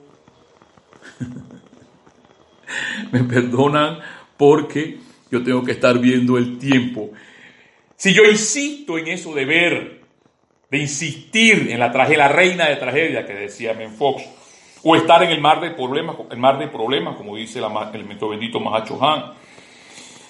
me 3.12 3.24
perdonan 3.24 3.98
porque 4.36 4.98
yo 5.30 5.42
tengo 5.42 5.62
que 5.62 5.72
estar 5.72 5.98
viendo 5.98 6.36
el 6.38 6.58
tiempo. 6.58 7.10
Si 7.96 8.12
yo 8.12 8.24
insisto 8.24 8.98
en 8.98 9.08
eso 9.08 9.34
de 9.34 9.44
ver, 9.44 9.99
de 10.70 10.78
insistir 10.78 11.70
en 11.70 11.80
la 11.80 11.90
tragedia, 11.90 12.18
la 12.18 12.28
reina 12.28 12.68
de 12.68 12.76
tragedia 12.76 13.26
que 13.26 13.35
decía 13.35 13.74
Men 13.74 13.92
Fox, 13.92 14.22
o 14.83 14.96
estar 14.96 15.22
en 15.22 15.30
el 15.30 15.40
mar 15.40 15.61
de 15.61 15.72
problemas, 15.72 16.16
el 16.30 16.38
mar 16.38 16.59
de 16.59 16.68
problemas, 16.68 17.16
como 17.16 17.37
dice 17.37 17.61
la, 17.61 17.90
el 17.92 18.04
bendito 18.04 18.61
Mahacho 18.61 19.02
Han, 19.04 19.35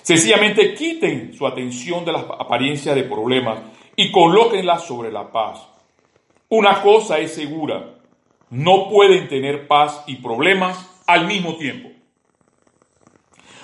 sencillamente 0.02 0.74
quiten 0.74 1.34
su 1.34 1.46
atención 1.46 2.04
de 2.04 2.12
las 2.12 2.24
apariencias 2.24 2.94
de 2.94 3.04
problemas 3.04 3.60
y 3.94 4.10
colóquenla 4.10 4.78
sobre 4.78 5.12
la 5.12 5.30
paz. 5.30 5.68
Una 6.48 6.82
cosa 6.82 7.18
es 7.18 7.34
segura, 7.34 7.94
no 8.50 8.88
pueden 8.88 9.28
tener 9.28 9.68
paz 9.68 10.02
y 10.06 10.16
problemas 10.16 11.02
al 11.06 11.26
mismo 11.26 11.56
tiempo. 11.56 11.90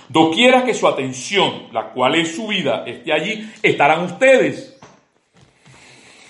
Doquiera 0.09 0.65
que 0.65 0.75
su 0.75 0.87
atención, 0.87 1.69
la 1.73 1.91
cual 1.91 2.15
es 2.15 2.37
su 2.37 2.47
vida, 2.47 2.85
esté 2.87 3.13
allí, 3.13 3.51
estarán 3.63 4.05
ustedes. 4.05 4.76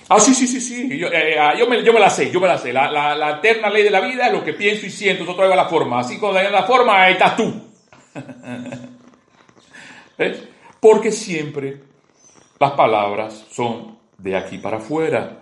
Ah, 0.08 0.20
sí, 0.20 0.34
sí, 0.34 0.46
sí, 0.46 0.60
sí. 0.60 0.98
Yo, 0.98 1.08
eh, 1.08 1.36
ah, 1.38 1.54
me, 1.68 1.82
la 1.82 2.10
sé, 2.10 2.30
yo 2.30 2.40
me 2.40 2.46
la 2.46 2.58
sé. 2.58 2.72
La, 2.72 3.38
eterna 3.38 3.68
ley 3.68 3.82
de 3.82 3.90
la 3.90 4.00
vida 4.00 4.28
es 4.28 4.32
lo 4.32 4.44
que 4.44 4.52
pienso 4.52 4.86
y 4.86 4.90
siento. 4.90 5.24
Yo 5.24 5.34
traigo 5.34 5.54
la 5.54 5.68
forma. 5.68 6.00
Así 6.00 6.18
cuando 6.18 6.38
hay 6.38 6.50
la 6.50 6.62
forma, 6.62 7.02
ahí 7.02 7.14
estás 7.14 7.36
tú. 7.36 7.52
¿Ves? 10.16 10.48
Porque 10.80 11.10
siempre 11.10 11.80
las 12.60 12.72
palabras 12.72 13.46
son 13.50 13.98
de 14.18 14.36
aquí 14.36 14.58
para 14.58 14.76
afuera. 14.76 15.40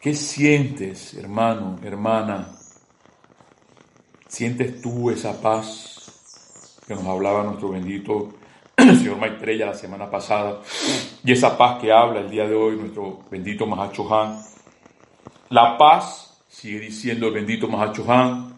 ¿Qué 0.00 0.14
sientes, 0.14 1.14
hermano, 1.14 1.80
hermana? 1.82 2.54
¿Sientes 4.28 4.80
tú 4.80 5.10
esa 5.10 5.40
paz 5.40 6.78
que 6.86 6.94
nos 6.94 7.04
hablaba 7.06 7.42
nuestro 7.42 7.70
bendito 7.70 8.34
señor 8.96 9.18
Maitreya 9.18 9.66
la 9.66 9.74
semana 9.74 10.10
pasada? 10.10 10.60
Y 11.24 11.32
esa 11.32 11.58
paz 11.58 11.80
que 11.80 11.92
habla 11.92 12.20
el 12.20 12.30
día 12.30 12.46
de 12.46 12.54
hoy 12.54 12.76
nuestro 12.76 13.20
bendito 13.30 13.66
Mahacho 13.66 14.12
Han. 14.14 14.40
La 15.50 15.76
paz, 15.76 16.42
sigue 16.48 16.80
diciendo 16.80 17.26
el 17.26 17.34
bendito 17.34 17.68
Mahacho 17.68 18.04
Han, 18.10 18.54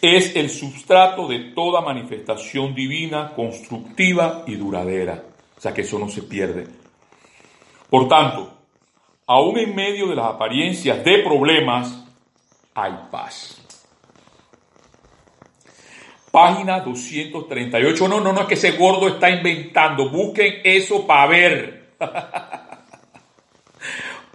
es 0.00 0.36
el 0.36 0.48
sustrato 0.48 1.26
de 1.26 1.52
toda 1.54 1.80
manifestación 1.80 2.74
divina, 2.74 3.32
constructiva 3.34 4.44
y 4.46 4.54
duradera. 4.54 5.24
O 5.56 5.60
sea 5.60 5.74
que 5.74 5.82
eso 5.82 5.98
no 5.98 6.08
se 6.08 6.22
pierde. 6.22 6.68
Por 7.90 8.06
tanto, 8.06 8.52
aún 9.26 9.58
en 9.58 9.74
medio 9.74 10.06
de 10.06 10.16
las 10.16 10.26
apariencias 10.26 11.04
de 11.04 11.18
problemas, 11.18 12.04
hay 12.74 12.92
paz. 13.10 13.57
Página 16.30 16.80
238. 16.80 18.08
No, 18.08 18.20
no, 18.20 18.32
no 18.32 18.42
es 18.42 18.46
que 18.46 18.54
ese 18.54 18.72
gordo 18.72 19.08
está 19.08 19.30
inventando. 19.30 20.10
Busquen 20.10 20.60
eso 20.64 21.06
para 21.06 21.26
ver. 21.26 21.88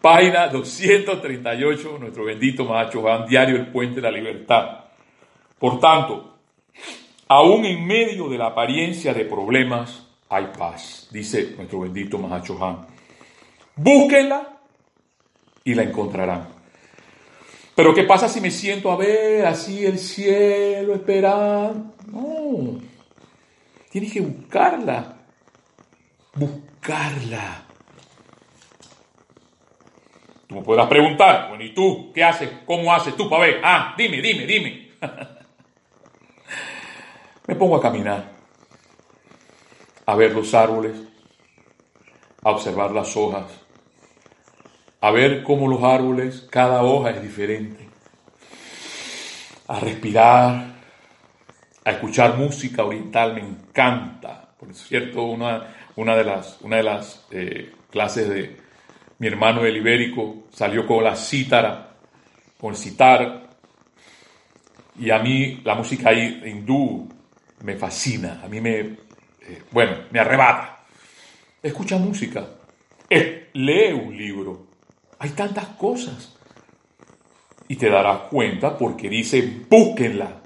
Página 0.01 0.49
238, 0.49 1.97
nuestro 1.97 2.25
bendito 2.25 2.65
Macho 2.65 2.99
Juan, 2.99 3.25
diario 3.25 3.56
El 3.56 3.67
Puente 3.67 3.95
de 3.95 4.01
la 4.01 4.12
Libertad. 4.12 4.79
Por 5.58 5.79
tanto, 5.79 6.39
aún 7.29 7.63
en 7.63 7.88
medio 7.88 8.27
de 8.27 8.38
la 8.38 8.47
apariencia 8.47 9.13
de 9.13 9.23
problemas, 9.23 10.06
hay 10.27 10.47
paz, 10.58 11.08
dice 11.10 11.53
nuestro 11.56 11.79
bendito 11.79 12.17
Mahacho 12.17 12.62
Han. 12.62 12.86
Búsquenla 13.77 14.58
y 15.63 15.73
la 15.73 15.84
encontrarán. 15.84 16.52
Pero 17.75 17.93
¿qué 17.93 18.03
pasa 18.03 18.27
si 18.29 18.39
me 18.39 18.51
siento 18.51 18.91
a 18.91 18.97
ver 18.97 19.45
así 19.45 19.86
el 19.86 19.97
cielo, 19.97 20.93
esperando? 20.93 21.93
No, 22.12 22.79
tienes 23.89 24.13
que 24.13 24.21
buscarla, 24.21 25.15
buscarla. 26.36 27.63
Tú 30.47 30.55
me 30.55 30.62
podrás 30.62 30.88
preguntar, 30.88 31.49
bueno, 31.49 31.63
¿y 31.63 31.73
tú 31.73 32.12
qué 32.13 32.23
haces? 32.23 32.49
¿Cómo 32.65 32.93
haces 32.93 33.15
tú 33.15 33.27
para 33.27 33.45
ver? 33.45 33.62
Ah, 33.63 33.95
dime, 33.97 34.21
dime, 34.21 34.45
dime. 34.45 34.89
me 37.47 37.55
pongo 37.55 37.77
a 37.77 37.81
caminar, 37.81 38.33
a 40.05 40.15
ver 40.15 40.31
los 40.33 40.53
árboles, 40.53 40.95
a 42.43 42.51
observar 42.51 42.91
las 42.91 43.17
hojas, 43.17 43.62
a 45.03 45.11
ver 45.11 45.43
cómo 45.43 45.67
los 45.67 45.83
árboles, 45.83 46.47
cada 46.49 46.81
hoja 46.81 47.09
es 47.09 47.21
diferente, 47.21 47.89
a 49.67 49.77
respirar, 49.81 50.75
a 51.83 51.91
escuchar 51.91 52.37
música 52.37 52.85
oriental, 52.85 53.33
me 53.33 53.41
encanta. 53.41 54.47
Por 54.57 54.73
cierto, 54.73 55.23
una, 55.23 55.75
una 55.97 56.15
de 56.15 56.23
las, 56.23 56.57
una 56.61 56.77
de 56.77 56.83
las 56.83 57.27
eh, 57.31 57.73
clases 57.91 58.29
de 58.29 58.55
mi 59.19 59.27
hermano 59.27 59.65
el 59.65 59.75
ibérico 59.75 60.45
salió 60.53 60.87
con 60.87 61.03
la 61.03 61.17
cítara, 61.17 61.97
con 62.57 62.69
el 62.69 62.77
citar, 62.77 63.49
y 64.97 65.09
a 65.09 65.19
mí 65.19 65.59
la 65.65 65.75
música 65.75 66.13
hindú 66.13 67.09
me 67.59 67.75
fascina, 67.75 68.39
a 68.41 68.47
mí 68.47 68.61
me, 68.61 68.79
eh, 68.79 69.63
bueno, 69.69 69.97
me 70.11 70.21
arrebata. 70.21 70.85
Escucha 71.61 71.97
música, 71.97 72.47
lee 73.09 73.91
un 73.91 74.15
libro, 74.15 74.72
hay 75.23 75.29
tantas 75.29 75.67
cosas. 75.77 76.36
Y 77.69 77.77
te 77.77 77.89
darás 77.89 78.23
cuenta 78.29 78.77
porque 78.77 79.07
dice, 79.07 79.63
búsquenla. 79.69 80.41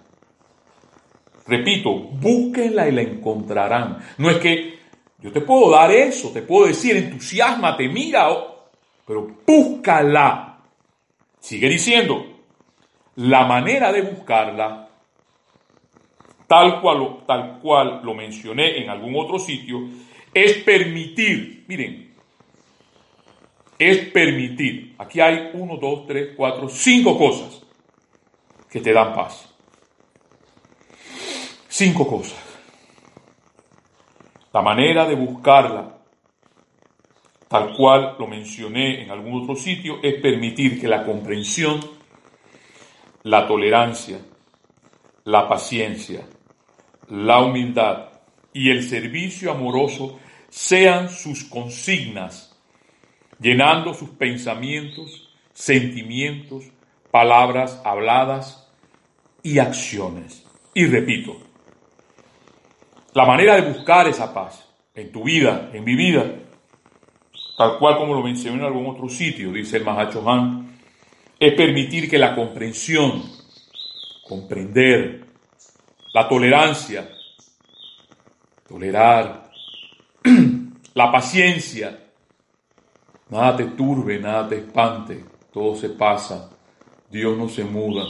Repito, 1.48 1.96
búsquenla 1.96 2.88
y 2.88 2.92
la 2.92 3.02
encontrarán. 3.02 3.98
No 4.20 4.30
es 4.30 4.38
que 4.38 4.80
yo 5.18 5.32
te 5.32 5.42
puedo 5.42 5.72
dar 5.72 5.90
eso, 5.90 6.30
te 6.30 6.44
puedo 6.44 6.68
decir, 6.68 6.96
entusiasmate, 6.96 7.90
mira, 7.90 8.28
pero 9.04 9.28
búscala. 9.48 10.60
Sigue 11.40 11.70
diciendo, 11.70 12.24
la 13.16 13.46
manera 13.46 13.92
de 13.92 14.04
buscarla, 14.04 14.90
tal 16.46 16.82
cual, 16.82 17.24
tal 17.26 17.60
cual 17.64 18.02
lo 18.04 18.14
mencioné 18.14 18.78
en 18.84 18.92
algún 18.92 19.16
otro 19.16 19.40
sitio, 19.40 19.90
es 20.32 20.54
permitir, 20.58 21.66
miren, 21.68 22.07
es 23.78 24.10
permitir. 24.10 24.96
Aquí 24.98 25.20
hay 25.20 25.52
uno, 25.54 25.78
dos, 25.78 26.08
tres, 26.08 26.34
cuatro, 26.36 26.70
cinco 26.70 27.18
cosas 27.18 27.62
que 28.70 28.82
te 28.82 28.94
dan 28.94 29.14
paz. 29.14 29.54
Cinco 31.68 32.08
cosas. 32.08 32.40
La 34.54 34.62
manera 34.62 35.06
de 35.06 35.16
buscarla, 35.16 35.98
tal 37.48 37.76
cual 37.76 38.16
lo 38.18 38.28
mencioné 38.28 39.04
en 39.04 39.12
algún 39.12 39.44
otro 39.44 39.56
sitio, 39.56 40.00
es 40.02 40.20
permitir 40.22 40.82
que 40.82 40.88
la 40.88 41.04
comprensión, 41.04 41.80
la 43.24 43.48
tolerancia, 43.48 44.20
la 45.26 45.48
paciencia, 45.48 46.26
la 47.10 47.42
humildad 47.42 48.10
y 48.54 48.72
el 48.72 48.82
servicio 48.82 49.52
amoroso 49.52 50.20
sean 50.50 51.10
sus 51.10 51.44
consignas, 51.44 52.47
llenando 53.40 53.94
sus 53.94 54.10
pensamientos, 54.10 55.30
sentimientos, 55.54 56.64
palabras 57.12 57.82
habladas 57.84 58.68
y 59.44 59.60
acciones. 59.60 60.46
Y 60.74 60.86
repito, 60.86 61.38
la 63.14 63.26
manera 63.26 63.56
de 63.56 63.72
buscar 63.72 64.08
esa 64.08 64.34
paz 64.34 64.68
en 64.94 65.12
tu 65.12 65.24
vida, 65.24 65.72
en 65.74 65.84
mi 65.84 65.96
vida, 65.96 66.26
tal 67.58 67.78
cual 67.80 67.98
como 67.98 68.14
lo 68.14 68.22
mencioné 68.22 68.60
en 68.60 68.66
algún 68.66 68.88
otro 68.88 69.10
sitio, 69.10 69.52
dice 69.52 69.78
el 69.78 69.84
Mahacho 69.84 70.28
Han, 70.30 70.78
es 71.40 71.54
permitir 71.54 72.10
que 72.10 72.18
la 72.18 72.36
comprensión, 72.36 73.24
comprender, 74.28 75.26
la 76.14 76.28
tolerancia, 76.28 77.10
tolerar, 78.68 79.52
la 80.94 81.12
paciencia, 81.12 82.07
nada 83.30 83.58
te 83.58 83.66
turbe, 83.66 84.20
nada 84.20 84.48
te 84.48 84.58
espante, 84.58 85.26
todo 85.52 85.76
se 85.76 85.90
pasa, 85.90 86.50
Dios 87.10 87.38
no 87.38 87.50
se 87.50 87.64
muda, 87.64 88.04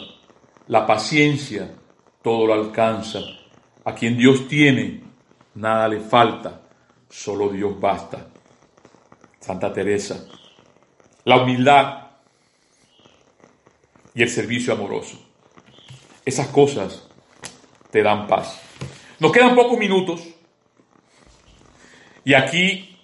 la 0.67 0.85
paciencia 0.85 1.73
todo 2.21 2.47
lo 2.47 2.53
alcanza, 2.53 3.19
a 3.85 3.95
quien 3.95 4.17
Dios 4.17 4.47
tiene, 4.47 5.01
nada 5.55 5.87
le 5.87 6.01
falta, 6.01 6.61
solo 7.09 7.49
Dios 7.49 7.79
basta. 7.79 8.27
Santa 9.39 9.71
Teresa. 9.71 10.25
La 11.23 11.41
humildad 11.41 12.07
y 14.13 14.23
el 14.23 14.29
servicio 14.29 14.73
amoroso. 14.73 15.17
Esas 16.25 16.47
cosas 16.47 17.07
te 17.91 18.03
dan 18.03 18.27
paz. 18.27 18.59
Nos 19.19 19.31
quedan 19.31 19.55
pocos 19.55 19.77
minutos 19.77 20.21
y 22.25 22.33
aquí 22.33 22.96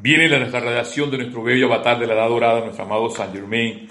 viene 0.00 0.28
la 0.28 0.60
redacción 0.60 1.10
de 1.10 1.18
nuestro 1.18 1.42
bello 1.42 1.66
avatar 1.66 1.98
de 1.98 2.06
la 2.06 2.14
edad 2.14 2.28
dorada, 2.28 2.60
nuestro 2.60 2.84
amado 2.84 3.10
Saint 3.10 3.32
Germain. 3.32 3.88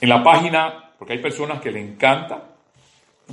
En 0.00 0.08
la 0.08 0.22
página, 0.22 0.92
porque 0.98 1.14
hay 1.14 1.18
personas 1.18 1.60
que 1.60 1.70
le 1.70 1.80
encanta 1.80 2.48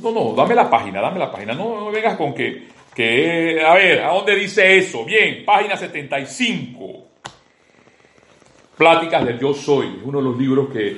no, 0.02 0.12
no, 0.12 0.34
dame 0.34 0.56
la 0.56 0.70
página, 0.70 1.02
dame 1.02 1.20
la 1.20 1.32
página. 1.32 1.54
No, 1.54 1.90
vengas 1.90 2.18
con 2.18 2.34
que, 2.34 2.68
que, 2.94 3.62
a 3.66 3.74
ver, 3.74 4.04
¿a 4.04 4.10
dónde 4.10 4.36
dice 4.36 4.78
eso? 4.78 5.06
Bien, 5.06 5.44
página 5.46 5.78
75. 5.78 7.06
Pláticas 8.78 9.24
del 9.24 9.40
Yo 9.40 9.54
Soy, 9.54 10.02
uno 10.04 10.18
de 10.18 10.24
los 10.24 10.38
libros 10.38 10.70
que 10.72 10.98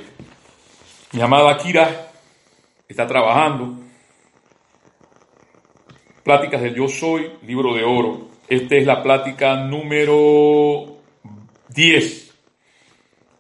mi 1.11 1.21
amada 1.21 1.57
Kira 1.57 2.09
está 2.87 3.05
trabajando. 3.05 3.75
Pláticas 6.23 6.61
del 6.61 6.73
Yo 6.73 6.87
Soy, 6.87 7.31
libro 7.43 7.75
de 7.75 7.83
oro. 7.83 8.29
Esta 8.49 8.75
es 8.75 8.85
la 8.85 9.03
plática 9.03 9.57
número 9.57 10.99
10, 11.67 12.33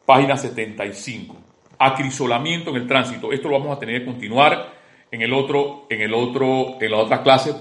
página 0.05 0.35
75. 0.35 1.37
Acrisolamiento 1.79 2.71
en 2.71 2.75
el 2.75 2.87
tránsito. 2.87 3.31
Esto 3.31 3.47
lo 3.47 3.57
vamos 3.57 3.77
a 3.77 3.79
tener 3.79 4.01
que 4.01 4.05
continuar 4.05 4.73
en 5.09 5.21
el 5.21 5.31
otro, 5.31 5.85
en 5.89 6.01
el 6.01 6.13
otro, 6.13 6.75
en 6.81 6.91
la 6.91 6.97
otra 6.97 7.23
clase, 7.23 7.55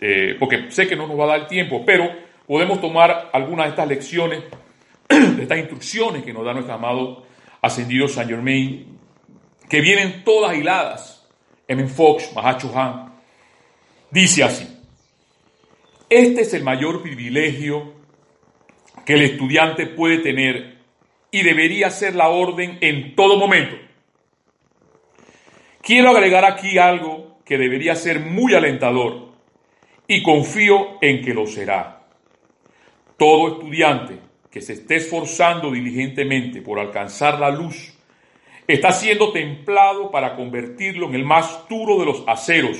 eh, 0.00 0.34
porque 0.36 0.68
sé 0.72 0.88
que 0.88 0.96
no 0.96 1.06
nos 1.06 1.16
va 1.16 1.24
a 1.26 1.38
dar 1.38 1.46
tiempo, 1.46 1.84
pero 1.86 2.10
podemos 2.44 2.80
tomar 2.80 3.30
algunas 3.32 3.66
de 3.66 3.70
estas 3.70 3.88
lecciones, 3.88 4.42
de 5.08 5.42
estas 5.42 5.58
instrucciones 5.58 6.24
que 6.24 6.32
nos 6.32 6.44
da 6.44 6.52
nuestro 6.52 6.74
amado 6.74 7.24
ascendido 7.62 8.08
Saint 8.08 8.28
Germain, 8.28 8.98
que 9.68 9.80
vienen 9.80 10.24
todas 10.24 10.56
hiladas. 10.56 11.12
M. 11.68 11.86
Fox, 11.86 12.32
Mahacho 12.34 12.72
Han, 12.76 13.12
dice 14.10 14.42
así, 14.42 14.75
este 16.08 16.42
es 16.42 16.54
el 16.54 16.62
mayor 16.62 17.02
privilegio 17.02 17.94
que 19.04 19.14
el 19.14 19.22
estudiante 19.22 19.86
puede 19.86 20.18
tener 20.18 20.78
y 21.30 21.42
debería 21.42 21.90
ser 21.90 22.14
la 22.14 22.28
orden 22.28 22.78
en 22.80 23.14
todo 23.14 23.36
momento. 23.38 23.76
Quiero 25.82 26.10
agregar 26.10 26.44
aquí 26.44 26.78
algo 26.78 27.38
que 27.44 27.58
debería 27.58 27.94
ser 27.94 28.20
muy 28.20 28.54
alentador 28.54 29.32
y 30.08 30.22
confío 30.22 30.98
en 31.00 31.22
que 31.22 31.34
lo 31.34 31.46
será. 31.46 32.06
Todo 33.16 33.54
estudiante 33.54 34.18
que 34.50 34.60
se 34.60 34.74
esté 34.74 34.96
esforzando 34.96 35.70
diligentemente 35.70 36.62
por 36.62 36.78
alcanzar 36.78 37.38
la 37.38 37.50
luz 37.50 37.92
está 38.66 38.90
siendo 38.92 39.32
templado 39.32 40.10
para 40.10 40.34
convertirlo 40.34 41.08
en 41.08 41.14
el 41.14 41.24
más 41.24 41.68
duro 41.68 41.98
de 41.98 42.06
los 42.06 42.24
aceros, 42.26 42.78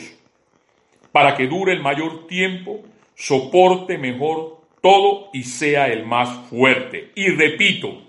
para 1.13 1.37
que 1.37 1.47
dure 1.47 1.73
el 1.73 1.83
mayor 1.83 2.27
tiempo, 2.27 2.83
soporte 3.17 3.99
mejor 3.99 4.61
todo 4.81 5.31
y 5.33 5.43
sea 5.43 5.89
el 5.89 6.07
más 6.07 6.49
fuerte. 6.49 7.11
Y 7.17 7.31
repito, 7.31 8.03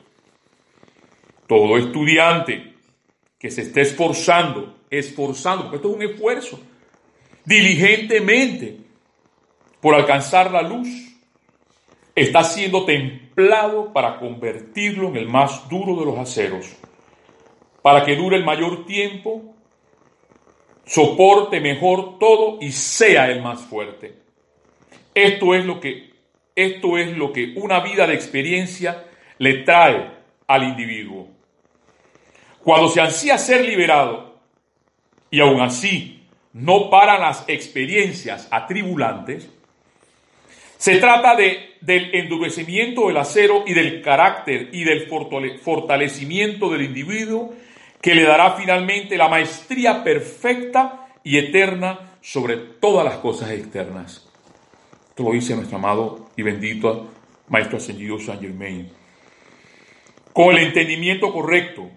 todo 1.48 1.78
estudiante 1.80 2.76
que 3.40 3.50
se 3.50 3.64
esté 3.64 3.82
esforzando 3.82 4.78
esforzando, 4.90 5.64
porque 5.64 5.78
esto 5.78 5.90
es 5.90 5.96
un 5.96 6.04
esfuerzo, 6.04 6.60
diligentemente 7.46 8.78
por 9.82 9.96
alcanzar 9.96 10.52
la 10.52 10.62
luz, 10.62 10.88
está 12.16 12.44
siendo 12.44 12.86
templado 12.86 13.94
para 13.94 14.20
convertirlo 14.20 15.10
en 15.10 15.18
el 15.18 15.28
más 15.28 15.68
duro 15.70 16.00
de 16.00 16.06
los 16.06 16.18
aceros, 16.18 16.76
para 17.82 18.04
que 18.04 18.16
dure 18.16 18.38
el 18.38 18.46
mayor 18.46 18.86
tiempo, 18.86 19.54
soporte 20.86 21.60
mejor 21.60 22.18
todo 22.18 22.58
y 22.62 22.72
sea 22.72 23.30
el 23.30 23.42
más 23.42 23.62
fuerte. 23.62 24.27
Esto 25.18 25.56
es 25.56 25.66
lo 25.66 25.80
que 25.80 26.12
esto 26.56 26.98
es 27.00 27.18
lo 27.18 27.34
que 27.34 27.54
una 27.56 27.80
vida 27.80 28.06
de 28.06 28.14
experiencia 28.14 29.04
le 29.40 29.64
trae 29.64 30.12
al 30.46 30.64
individuo. 30.64 31.28
Cuando 32.64 32.88
se 32.90 33.02
ansía 33.02 33.40
ser 33.40 33.66
liberado, 33.66 34.40
y 35.32 35.40
aún 35.40 35.60
así 35.62 36.24
no 36.54 36.92
paran 36.92 37.22
las 37.22 37.46
experiencias 37.48 38.48
atribulantes, 38.52 39.50
Se 40.78 40.98
trata 40.98 41.36
de, 41.36 41.78
del 41.82 42.14
endurecimiento 42.14 43.08
del 43.08 43.18
acero 43.18 43.64
y 43.66 43.74
del 43.74 44.04
carácter 44.04 44.70
y 44.72 44.84
del 44.84 45.08
fortalecimiento 45.60 46.70
del 46.70 46.84
individuo 46.84 47.56
que 48.00 48.14
le 48.14 48.22
dará 48.22 48.52
finalmente 48.52 49.18
la 49.18 49.28
maestría 49.28 50.04
perfecta 50.04 51.08
y 51.24 51.40
eterna 51.40 52.18
sobre 52.22 52.58
todas 52.58 53.04
las 53.04 53.16
cosas 53.16 53.50
externas. 53.50 54.27
Esto 55.18 55.30
lo 55.30 55.34
dice 55.34 55.56
nuestro 55.56 55.80
amado 55.80 56.30
y 56.38 56.44
bendito 56.44 57.10
Maestro 57.48 57.78
Ascendido 57.80 58.20
Saint 58.20 58.40
Germain. 58.40 58.88
Con 60.32 60.56
el 60.56 60.68
entendimiento 60.68 61.34
correcto, 61.34 61.90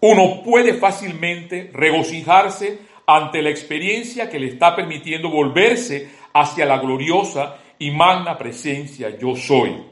uno 0.00 0.42
puede 0.44 0.74
fácilmente 0.74 1.70
regocijarse 1.72 2.80
ante 3.06 3.40
la 3.40 3.48
experiencia 3.48 4.28
que 4.28 4.38
le 4.38 4.48
está 4.48 4.76
permitiendo 4.76 5.30
volverse 5.30 6.10
hacia 6.34 6.66
la 6.66 6.76
gloriosa 6.76 7.56
y 7.78 7.92
magna 7.92 8.36
presencia 8.36 9.18
yo 9.18 9.34
soy. 9.34 9.84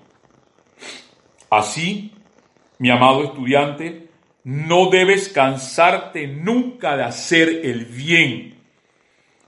Así, 1.48 2.12
mi 2.76 2.90
amado 2.90 3.24
estudiante, 3.24 4.09
no 4.44 4.90
debes 4.90 5.31
cansarte 5.31 6.26
nunca 6.26 6.98
de 6.98 7.05
hacer 7.05 7.62
el 7.64 7.87
bien, 7.87 8.60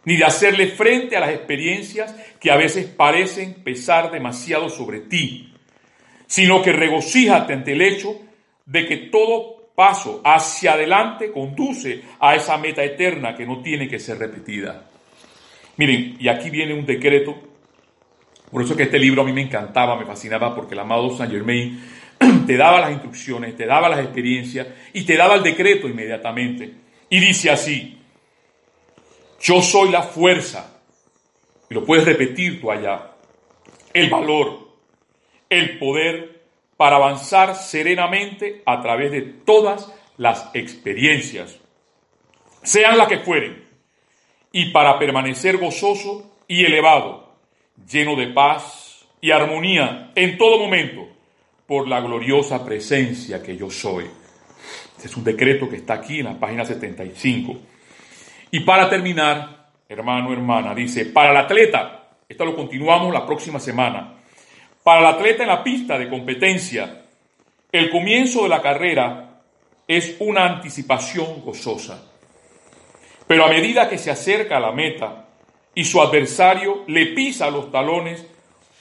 ni 0.04 0.16
de 0.16 0.24
hacerle 0.24 0.68
frente 0.68 1.16
a 1.16 1.20
las 1.20 1.30
experiencias 1.30 2.14
que 2.40 2.50
a 2.50 2.56
veces 2.56 2.86
parecen 2.86 3.54
pesar 3.62 4.10
demasiado 4.10 4.68
sobre 4.68 5.00
ti, 5.00 5.52
sino 6.26 6.62
que 6.62 6.72
regocíjate 6.72 7.52
ante 7.52 7.72
el 7.72 7.82
hecho 7.82 8.20
de 8.66 8.86
que 8.86 8.96
todo 8.96 9.70
paso 9.74 10.20
hacia 10.24 10.74
adelante 10.74 11.30
conduce 11.30 12.02
a 12.20 12.34
esa 12.34 12.58
meta 12.58 12.82
eterna 12.82 13.34
que 13.34 13.46
no 13.46 13.62
tiene 13.62 13.88
que 13.88 13.98
ser 13.98 14.18
repetida. 14.18 14.88
Miren, 15.76 16.16
y 16.18 16.28
aquí 16.28 16.50
viene 16.50 16.74
un 16.74 16.84
decreto. 16.84 17.34
Por 18.50 18.62
eso 18.62 18.76
que 18.76 18.84
este 18.84 18.98
libro 18.98 19.22
a 19.22 19.24
mí 19.24 19.32
me 19.32 19.42
encantaba, 19.42 19.98
me 19.98 20.04
fascinaba, 20.04 20.54
porque 20.54 20.74
el 20.74 20.80
amado 20.80 21.16
Saint 21.16 21.32
Germain 21.32 21.80
te 22.46 22.56
daba 22.56 22.80
las 22.80 22.92
instrucciones, 22.92 23.56
te 23.56 23.66
daba 23.66 23.88
las 23.88 24.00
experiencias 24.00 24.66
y 24.92 25.04
te 25.04 25.16
daba 25.16 25.36
el 25.36 25.42
decreto 25.42 25.88
inmediatamente. 25.88 26.70
Y 27.08 27.18
dice 27.18 27.50
así, 27.50 28.01
yo 29.42 29.60
soy 29.60 29.90
la 29.90 30.02
fuerza, 30.02 30.80
y 31.68 31.74
lo 31.74 31.84
puedes 31.84 32.04
repetir 32.04 32.60
tú 32.60 32.70
allá, 32.70 33.12
el 33.92 34.08
valor, 34.08 34.68
el 35.50 35.78
poder 35.78 36.42
para 36.76 36.96
avanzar 36.96 37.54
serenamente 37.54 38.62
a 38.64 38.80
través 38.80 39.10
de 39.10 39.22
todas 39.22 39.92
las 40.16 40.50
experiencias, 40.54 41.58
sean 42.62 42.96
las 42.96 43.08
que 43.08 43.18
fueren 43.18 43.64
y 44.52 44.70
para 44.70 44.98
permanecer 44.98 45.56
gozoso 45.56 46.38
y 46.46 46.64
elevado, 46.64 47.34
lleno 47.90 48.14
de 48.16 48.28
paz 48.28 49.06
y 49.20 49.30
armonía 49.30 50.12
en 50.14 50.38
todo 50.38 50.58
momento, 50.58 51.08
por 51.66 51.88
la 51.88 52.00
gloriosa 52.00 52.64
presencia 52.64 53.42
que 53.42 53.56
yo 53.56 53.70
soy. 53.70 54.04
Este 54.96 55.08
es 55.08 55.16
un 55.16 55.24
decreto 55.24 55.68
que 55.68 55.76
está 55.76 55.94
aquí 55.94 56.18
en 56.18 56.26
la 56.26 56.38
página 56.38 56.64
75. 56.64 57.56
Y 58.54 58.60
para 58.60 58.90
terminar, 58.90 59.70
hermano, 59.88 60.30
hermana, 60.30 60.74
dice, 60.74 61.06
para 61.06 61.30
el 61.30 61.38
atleta, 61.38 62.10
esto 62.28 62.44
lo 62.44 62.54
continuamos 62.54 63.10
la 63.10 63.24
próxima 63.24 63.58
semana, 63.58 64.12
para 64.82 65.00
el 65.00 65.06
atleta 65.06 65.42
en 65.42 65.48
la 65.48 65.64
pista 65.64 65.98
de 65.98 66.10
competencia, 66.10 67.02
el 67.72 67.90
comienzo 67.90 68.42
de 68.42 68.50
la 68.50 68.60
carrera 68.60 69.40
es 69.88 70.16
una 70.18 70.44
anticipación 70.44 71.40
gozosa. 71.40 72.04
Pero 73.26 73.46
a 73.46 73.48
medida 73.48 73.88
que 73.88 73.96
se 73.96 74.10
acerca 74.10 74.58
a 74.58 74.60
la 74.60 74.72
meta 74.72 75.28
y 75.74 75.84
su 75.84 76.02
adversario 76.02 76.84
le 76.88 77.06
pisa 77.14 77.48
los 77.48 77.72
talones, 77.72 78.26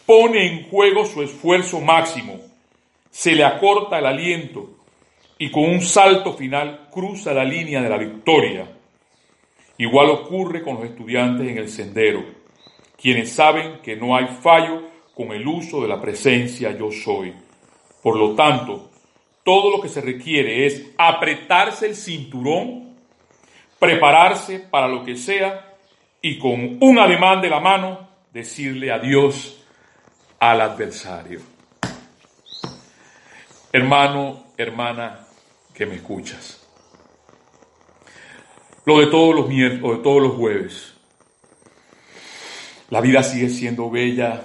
pone 0.06 0.48
en 0.48 0.70
juego 0.70 1.06
su 1.06 1.24
esfuerzo 1.24 1.80
máximo, 1.80 2.42
se 3.10 3.36
le 3.36 3.46
acorta 3.46 4.00
el 4.00 4.06
aliento 4.06 4.70
y 5.38 5.50
con 5.50 5.64
un 5.64 5.82
salto 5.82 6.34
final 6.34 6.90
cruza 6.92 7.34
la 7.34 7.46
línea 7.46 7.82
de 7.82 7.90
la 7.90 7.98
victoria. 7.98 8.68
Igual 9.82 10.12
ocurre 10.12 10.62
con 10.62 10.76
los 10.76 10.86
estudiantes 10.86 11.48
en 11.48 11.58
el 11.58 11.68
sendero, 11.68 12.24
quienes 13.02 13.32
saben 13.32 13.80
que 13.82 13.96
no 13.96 14.16
hay 14.16 14.28
fallo 14.28 14.84
con 15.16 15.32
el 15.32 15.48
uso 15.48 15.82
de 15.82 15.88
la 15.88 16.00
presencia 16.00 16.78
yo 16.78 16.92
soy. 16.92 17.34
Por 18.04 18.16
lo 18.16 18.36
tanto, 18.36 18.92
todo 19.44 19.76
lo 19.76 19.82
que 19.82 19.90
se 19.90 20.02
requiere 20.02 20.68
es 20.68 20.92
apretarse 21.00 21.88
el 21.88 21.96
cinturón 21.96 22.92
prepararse 23.80 24.60
para 24.60 24.88
lo 24.88 25.04
que 25.04 25.18
sea 25.18 25.74
y 26.22 26.38
con 26.38 26.78
un 26.80 27.00
ademán 27.00 27.42
de 27.42 27.50
la 27.50 27.60
mano 27.60 28.08
decirle 28.32 28.92
adiós 28.92 29.66
al 30.38 30.62
adversario. 30.62 31.42
Hermano, 33.74 34.44
hermana, 34.56 35.26
que 35.74 35.88
me 35.88 35.96
escuchas. 35.96 36.61
Lo 38.86 39.00
de 39.00 39.08
todos 39.08 39.36
los 39.36 39.48
miércoles, 39.48 39.98
de 39.98 40.04
todos 40.04 40.22
los 40.22 40.34
jueves. 40.34 40.94
La 42.90 43.00
vida 43.02 43.24
sigue 43.24 43.50
siendo 43.50 43.90
bella, 43.90 44.44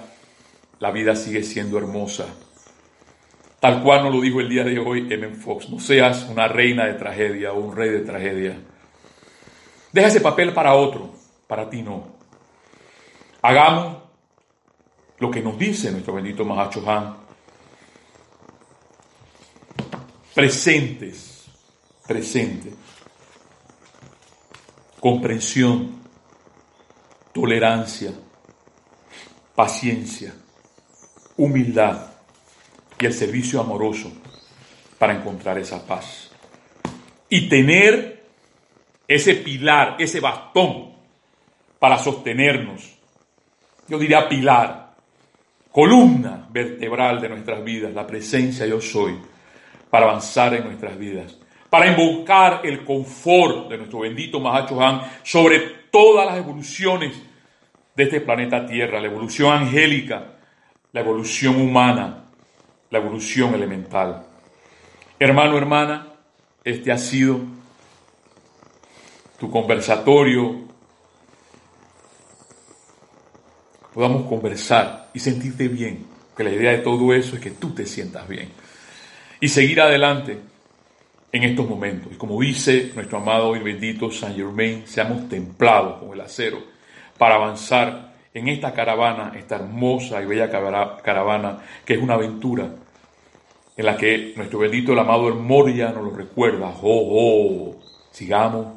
la 0.79 0.91
vida 0.91 1.15
sigue 1.15 1.43
siendo 1.43 1.77
hermosa. 1.77 2.25
Tal 3.59 3.81
cual 3.83 4.03
nos 4.03 4.15
lo 4.15 4.21
dijo 4.21 4.39
el 4.39 4.49
día 4.49 4.63
de 4.63 4.77
hoy 4.79 5.07
M. 5.09 5.29
Fox, 5.35 5.69
no 5.69 5.79
seas 5.79 6.27
una 6.29 6.47
reina 6.47 6.85
de 6.85 6.93
tragedia 6.93 7.51
o 7.51 7.59
un 7.59 7.75
rey 7.75 7.89
de 7.89 8.01
tragedia 8.01 8.57
Deja 9.91 10.07
ese 10.07 10.21
papel 10.21 10.53
para 10.53 10.75
otro, 10.75 11.13
para 11.47 11.69
ti 11.69 11.81
no. 11.81 12.17
Hagamos 13.41 13.97
lo 15.19 15.31
que 15.31 15.41
nos 15.41 15.57
dice 15.57 15.91
nuestro 15.91 16.13
bendito 16.13 16.45
Mahacho. 16.45 16.83
Presentes, 20.35 21.45
presentes. 22.05 22.73
Comprensión, 24.99 26.01
tolerancia, 27.33 28.11
paciencia, 29.55 30.33
humildad 31.37 32.07
y 32.99 33.05
el 33.05 33.13
servicio 33.13 33.61
amoroso 33.61 34.11
para 34.97 35.13
encontrar 35.13 35.57
esa 35.57 35.85
paz. 35.85 36.31
Y 37.29 37.47
tener 37.47 38.25
ese 39.07 39.35
pilar, 39.35 39.95
ese 39.99 40.19
bastón 40.19 40.93
para 41.79 41.97
sostenernos. 41.97 42.97
Yo 43.87 43.97
diría 43.97 44.27
pilar, 44.27 44.95
columna 45.71 46.47
vertebral 46.49 47.21
de 47.21 47.29
nuestras 47.29 47.63
vidas, 47.63 47.93
la 47.93 48.05
presencia 48.05 48.65
yo 48.65 48.81
soy, 48.81 49.17
para 49.89 50.07
avanzar 50.07 50.55
en 50.55 50.65
nuestras 50.65 50.97
vidas, 50.97 51.37
para 51.69 51.87
invocar 51.87 52.61
el 52.63 52.83
confort 52.83 53.69
de 53.69 53.77
nuestro 53.77 53.99
bendito 53.99 54.39
Mahacho 54.39 54.81
Han 54.81 55.01
sobre 55.23 55.59
todas 55.91 56.25
las 56.25 56.37
evoluciones 56.37 57.13
de 57.95 58.03
este 58.03 58.21
planeta 58.21 58.65
Tierra, 58.65 59.01
la 59.01 59.07
evolución 59.07 59.51
angélica, 59.51 60.37
la 60.93 61.01
evolución 61.01 61.59
humana, 61.59 62.25
la 62.89 62.99
evolución 62.99 63.53
elemental. 63.55 64.25
Hermano, 65.19 65.57
hermana, 65.57 66.07
este 66.63 66.91
ha 66.91 66.97
sido 66.97 67.39
tu 69.39 69.49
conversatorio, 69.49 70.67
podamos 73.93 74.27
conversar 74.27 75.09
y 75.13 75.19
sentirte 75.19 75.67
bien, 75.67 76.05
que 76.35 76.43
la 76.43 76.51
idea 76.51 76.71
de 76.71 76.79
todo 76.79 77.13
eso 77.13 77.35
es 77.35 77.41
que 77.41 77.51
tú 77.51 77.73
te 77.73 77.85
sientas 77.85 78.27
bien 78.27 78.49
y 79.39 79.49
seguir 79.49 79.81
adelante 79.81 80.39
en 81.31 81.43
estos 81.43 81.67
momentos. 81.67 82.11
Y 82.13 82.15
como 82.15 82.39
dice 82.39 82.91
nuestro 82.95 83.19
amado 83.19 83.55
y 83.55 83.59
bendito 83.59 84.11
Saint 84.11 84.37
Germain, 84.37 84.87
seamos 84.87 85.27
templados 85.29 85.99
con 85.99 86.13
el 86.13 86.21
acero 86.21 86.59
para 87.17 87.35
avanzar 87.35 88.13
en 88.33 88.47
esta 88.47 88.73
caravana, 88.73 89.33
esta 89.35 89.55
hermosa 89.55 90.21
y 90.21 90.25
bella 90.25 90.49
caravana 90.49 91.59
que 91.83 91.95
es 91.95 92.01
una 92.01 92.13
aventura 92.13 92.69
en 93.75 93.85
la 93.85 93.95
que 93.95 94.33
nuestro 94.35 94.59
bendito 94.59 94.93
el 94.93 94.99
amado 94.99 95.27
el 95.27 95.35
Moria 95.35 95.91
nos 95.91 96.03
lo 96.03 96.11
recuerda. 96.11 96.73
Oh, 96.81 97.73
oh, 97.73 97.75
sigamos 98.11 98.67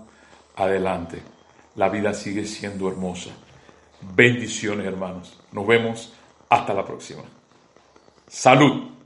adelante. 0.56 1.22
La 1.76 1.88
vida 1.88 2.12
sigue 2.12 2.44
siendo 2.44 2.88
hermosa. 2.88 3.30
Bendiciones, 4.14 4.86
hermanos. 4.86 5.38
Nos 5.52 5.66
vemos 5.66 6.12
hasta 6.48 6.74
la 6.74 6.84
próxima. 6.84 7.22
Salud. 8.26 8.99